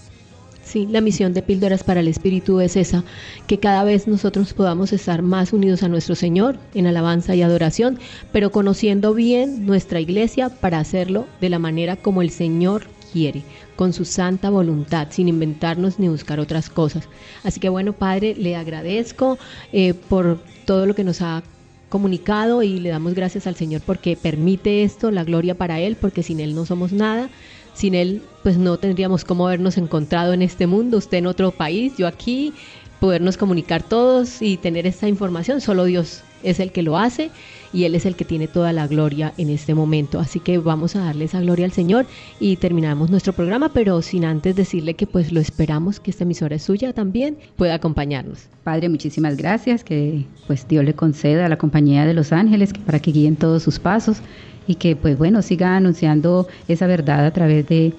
Sí, 0.62 0.86
la 0.90 1.00
misión 1.00 1.32
de 1.32 1.40
Píldoras 1.40 1.82
para 1.82 2.00
el 2.00 2.08
Espíritu 2.08 2.60
es 2.60 2.76
esa, 2.76 3.02
que 3.46 3.58
cada 3.58 3.84
vez 3.84 4.06
nosotros 4.06 4.52
podamos 4.52 4.92
estar 4.92 5.22
más 5.22 5.54
unidos 5.54 5.82
a 5.82 5.88
nuestro 5.88 6.14
Señor 6.14 6.58
en 6.74 6.86
alabanza 6.86 7.34
y 7.34 7.40
adoración, 7.40 7.98
pero 8.32 8.52
conociendo 8.52 9.14
bien 9.14 9.64
nuestra 9.64 9.98
iglesia 9.98 10.50
para 10.50 10.78
hacerlo 10.78 11.26
de 11.40 11.48
la 11.48 11.58
manera 11.58 11.96
como 11.96 12.20
el 12.20 12.28
Señor 12.28 12.82
quiere, 13.12 13.42
con 13.76 13.92
su 13.92 14.04
santa 14.04 14.50
voluntad, 14.50 15.08
sin 15.10 15.28
inventarnos 15.28 15.98
ni 15.98 16.08
buscar 16.08 16.40
otras 16.40 16.68
cosas. 16.70 17.08
Así 17.44 17.60
que 17.60 17.68
bueno, 17.68 17.92
Padre, 17.92 18.34
le 18.36 18.56
agradezco 18.56 19.38
eh, 19.72 19.94
por 19.94 20.40
todo 20.64 20.86
lo 20.86 20.94
que 20.94 21.04
nos 21.04 21.22
ha 21.22 21.42
comunicado 21.88 22.62
y 22.62 22.80
le 22.80 22.90
damos 22.90 23.14
gracias 23.14 23.46
al 23.46 23.56
Señor 23.56 23.82
porque 23.84 24.16
permite 24.16 24.82
esto, 24.82 25.10
la 25.10 25.24
gloria 25.24 25.56
para 25.56 25.80
Él, 25.80 25.96
porque 25.96 26.22
sin 26.22 26.40
Él 26.40 26.54
no 26.54 26.66
somos 26.66 26.92
nada. 26.92 27.30
Sin 27.74 27.94
Él, 27.94 28.22
pues 28.42 28.58
no 28.58 28.76
tendríamos 28.76 29.24
cómo 29.24 29.46
habernos 29.46 29.78
encontrado 29.78 30.32
en 30.32 30.42
este 30.42 30.66
mundo, 30.66 30.98
usted 30.98 31.18
en 31.18 31.26
otro 31.26 31.52
país, 31.52 31.92
yo 31.96 32.08
aquí, 32.08 32.52
podernos 32.98 33.36
comunicar 33.36 33.82
todos 33.82 34.42
y 34.42 34.56
tener 34.56 34.86
esta 34.86 35.08
información. 35.08 35.60
Solo 35.60 35.84
Dios 35.84 36.22
es 36.42 36.60
el 36.60 36.72
que 36.72 36.82
lo 36.82 36.98
hace 36.98 37.30
y 37.72 37.84
Él 37.84 37.94
es 37.94 38.06
el 38.06 38.16
que 38.16 38.24
tiene 38.24 38.48
toda 38.48 38.72
la 38.72 38.86
gloria 38.86 39.32
en 39.36 39.50
este 39.50 39.74
momento. 39.74 40.18
Así 40.20 40.40
que 40.40 40.58
vamos 40.58 40.96
a 40.96 41.00
darle 41.00 41.26
esa 41.26 41.40
gloria 41.40 41.66
al 41.66 41.72
Señor 41.72 42.06
y 42.40 42.56
terminamos 42.56 43.10
nuestro 43.10 43.32
programa, 43.32 43.70
pero 43.72 44.00
sin 44.02 44.24
antes 44.24 44.56
decirle 44.56 44.94
que 44.94 45.06
pues 45.06 45.32
lo 45.32 45.40
esperamos, 45.40 46.00
que 46.00 46.10
esta 46.10 46.24
emisora 46.24 46.58
suya 46.58 46.92
también, 46.92 47.36
pueda 47.56 47.74
acompañarnos. 47.74 48.46
Padre, 48.64 48.88
muchísimas 48.88 49.36
gracias, 49.36 49.84
que 49.84 50.24
pues 50.46 50.66
Dios 50.68 50.84
le 50.84 50.94
conceda 50.94 51.48
la 51.48 51.58
compañía 51.58 52.06
de 52.06 52.14
los 52.14 52.32
ángeles 52.32 52.72
para 52.86 53.00
que 53.00 53.12
guíen 53.12 53.36
todos 53.36 53.62
sus 53.62 53.78
pasos 53.78 54.18
y 54.66 54.76
que 54.76 54.96
pues 54.96 55.16
bueno, 55.18 55.42
siga 55.42 55.76
anunciando 55.76 56.46
esa 56.68 56.86
verdad 56.86 57.24
a 57.24 57.32
través 57.32 57.66
de, 57.66 57.92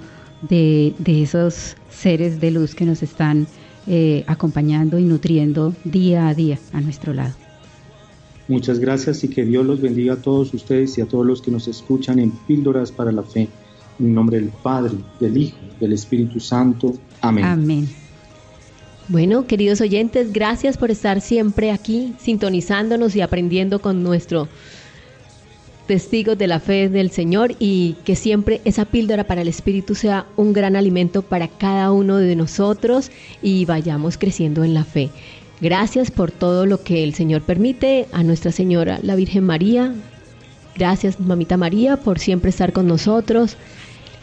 de, 0.47 0.93
esos 1.07 1.75
seres 1.89 2.39
de 2.39 2.51
luz 2.51 2.75
que 2.75 2.85
nos 2.85 3.03
están 3.03 3.47
eh, 3.87 4.23
acompañando 4.27 4.99
y 4.99 5.03
nutriendo 5.03 5.73
día 5.83 6.27
a 6.27 6.33
día 6.33 6.59
a 6.73 6.81
nuestro 6.81 7.13
lado. 7.13 7.48
Muchas 8.49 8.79
gracias 8.79 9.23
y 9.23 9.27
que 9.27 9.45
Dios 9.45 9.63
los 9.63 9.79
bendiga 9.79 10.15
a 10.15 10.21
todos 10.21 10.51
ustedes 10.55 10.97
y 10.97 11.01
a 11.01 11.05
todos 11.05 11.23
los 11.23 11.39
que 11.39 11.51
nos 11.51 11.67
escuchan 11.67 12.17
en 12.17 12.31
Píldoras 12.31 12.91
para 12.91 13.11
la 13.11 13.21
Fe. 13.21 13.47
En 13.99 14.13
nombre 14.13 14.39
del 14.39 14.49
Padre, 14.49 14.95
del 15.19 15.37
Hijo, 15.37 15.57
del 15.79 15.93
Espíritu 15.93 16.39
Santo. 16.39 16.95
Amén. 17.21 17.45
Amén. 17.45 17.87
Bueno, 19.07 19.45
queridos 19.45 19.81
oyentes, 19.81 20.33
gracias 20.33 20.77
por 20.77 20.89
estar 20.89 21.21
siempre 21.21 21.71
aquí 21.71 22.15
sintonizándonos 22.19 23.15
y 23.15 23.21
aprendiendo 23.21 23.81
con 23.81 24.01
nuestro 24.01 24.47
testigos 25.85 26.37
de 26.37 26.47
la 26.47 26.59
fe 26.59 26.89
del 26.89 27.11
Señor 27.11 27.55
y 27.59 27.97
que 28.03 28.15
siempre 28.15 28.61
esa 28.65 28.85
píldora 28.85 29.25
para 29.25 29.41
el 29.41 29.47
Espíritu 29.47 29.93
sea 29.93 30.25
un 30.37 30.53
gran 30.53 30.75
alimento 30.75 31.21
para 31.21 31.47
cada 31.47 31.91
uno 31.91 32.17
de 32.17 32.35
nosotros 32.35 33.11
y 33.43 33.65
vayamos 33.65 34.17
creciendo 34.17 34.63
en 34.63 34.73
la 34.73 34.85
fe. 34.85 35.09
Gracias 35.61 36.09
por 36.09 36.31
todo 36.31 36.65
lo 36.65 36.83
que 36.83 37.03
el 37.03 37.13
Señor 37.13 37.41
permite, 37.41 38.07
a 38.13 38.23
Nuestra 38.23 38.51
Señora, 38.51 38.99
la 39.01 39.15
Virgen 39.15 39.43
María. 39.43 39.93
Gracias, 40.75 41.19
Mamita 41.19 41.57
María, 41.57 41.97
por 41.97 42.19
siempre 42.19 42.49
estar 42.49 42.71
con 42.71 42.87
nosotros 42.87 43.57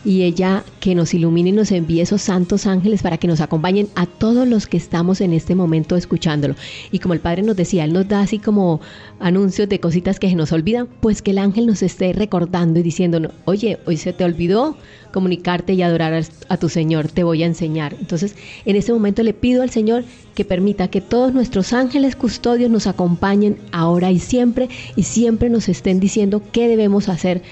y 0.06 0.22
ella 0.22 0.62
que 0.78 0.94
nos 0.94 1.14
ilumine 1.14 1.48
y 1.48 1.52
nos 1.52 1.72
envíe 1.72 2.00
esos 2.00 2.22
santos 2.22 2.68
ángeles 2.68 3.02
para 3.02 3.18
que 3.18 3.26
nos 3.26 3.40
acompañen 3.40 3.88
a 3.96 4.06
todos 4.06 4.46
los 4.46 4.68
que 4.68 4.76
estamos 4.76 5.20
en 5.20 5.32
este 5.32 5.56
momento 5.56 5.96
escuchándolo. 5.96 6.54
Y 6.92 7.00
como 7.00 7.12
el 7.12 7.18
Padre 7.18 7.42
nos 7.42 7.56
decía, 7.56 7.82
Él 7.82 7.92
nos 7.92 8.06
da 8.06 8.20
así 8.20 8.38
como 8.38 8.80
anuncios 9.18 9.68
de 9.68 9.80
cositas 9.80 10.20
que 10.20 10.28
se 10.28 10.36
nos 10.36 10.52
olvidan, 10.52 10.86
pues 11.00 11.22
que 11.22 11.32
el 11.32 11.38
ángel 11.38 11.66
nos 11.66 11.82
esté 11.82 12.12
recordando 12.12 12.78
y 12.78 12.84
diciendo, 12.84 13.32
oye, 13.46 13.80
hoy 13.84 13.96
se 13.96 14.12
te 14.12 14.22
olvidó 14.22 14.76
comunicarte 15.12 15.72
y 15.72 15.82
adorar 15.82 16.22
a, 16.48 16.56
tu 16.58 16.68
Señor, 16.68 17.08
te 17.08 17.24
voy 17.24 17.42
a 17.42 17.46
enseñar. 17.46 17.96
Entonces, 17.98 18.36
en 18.64 18.76
este 18.76 18.92
momento 18.92 19.22
le 19.22 19.32
pido 19.32 19.62
al 19.62 19.70
Señor 19.70 20.04
que 20.34 20.44
permita 20.44 20.88
que 20.88 21.00
todos 21.00 21.32
nuestros 21.32 21.72
ángeles 21.72 22.14
custodios 22.14 22.70
nos 22.70 22.86
acompañen 22.86 23.56
ahora 23.72 24.12
y 24.12 24.18
siempre 24.18 24.68
y 24.94 25.04
siempre 25.04 25.48
nos 25.48 25.70
estén 25.70 25.98
diciendo 26.00 26.42
qué 26.52 26.68
debemos 26.68 27.08
hacer 27.08 27.42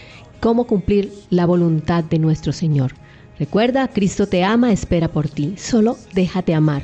cómo 0.45 0.67
cumplir 0.67 1.11
la 1.31 1.47
voluntad 1.47 2.05
de 2.05 2.19
nuestro 2.19 2.53
Señor. 2.53 2.93
Recuerda, 3.39 3.89
Cristo 3.89 4.27
te 4.27 4.45
ama, 4.45 4.73
espera 4.73 5.09
por 5.09 5.27
ti, 5.27 5.55
solo 5.57 5.97
déjate 6.13 6.53
amar 6.53 6.83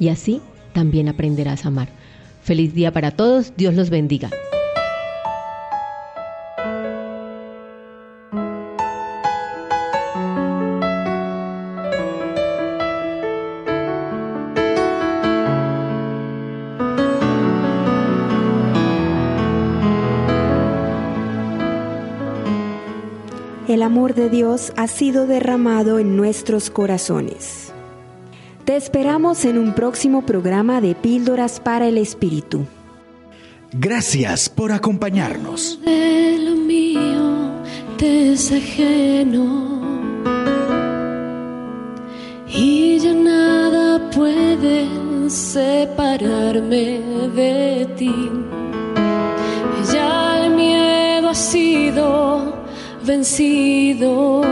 y 0.00 0.08
así 0.08 0.40
también 0.72 1.08
aprenderás 1.08 1.64
a 1.64 1.68
amar. 1.68 1.88
Feliz 2.42 2.74
día 2.74 2.92
para 2.92 3.12
todos, 3.12 3.52
Dios 3.56 3.74
los 3.74 3.90
bendiga. 3.90 4.30
El 23.76 23.82
amor 23.82 24.14
de 24.14 24.30
Dios 24.30 24.72
ha 24.78 24.86
sido 24.86 25.26
derramado 25.26 25.98
en 25.98 26.16
nuestros 26.16 26.70
corazones. 26.70 27.74
Te 28.64 28.74
esperamos 28.74 29.44
en 29.44 29.58
un 29.58 29.74
próximo 29.74 30.24
programa 30.24 30.80
de 30.80 30.94
Píldoras 30.94 31.60
para 31.60 31.86
el 31.86 31.98
Espíritu. 31.98 32.64
Gracias 33.72 34.48
por 34.48 34.72
acompañarnos. 34.72 35.78
De 35.84 36.38
lo 36.38 36.56
mío 36.56 37.50
te 37.98 38.32
es 38.32 38.50
ajeno 38.50 39.82
y 42.48 42.98
ya 42.98 43.12
nada 43.12 44.10
puede 44.10 44.88
separarme 45.28 47.02
de 47.34 47.86
ti. 47.94 48.30
Ya 49.92 50.46
el 50.46 50.54
miedo 50.54 51.28
ha 51.28 51.34
sido 51.34 52.55
vencido 53.06 54.42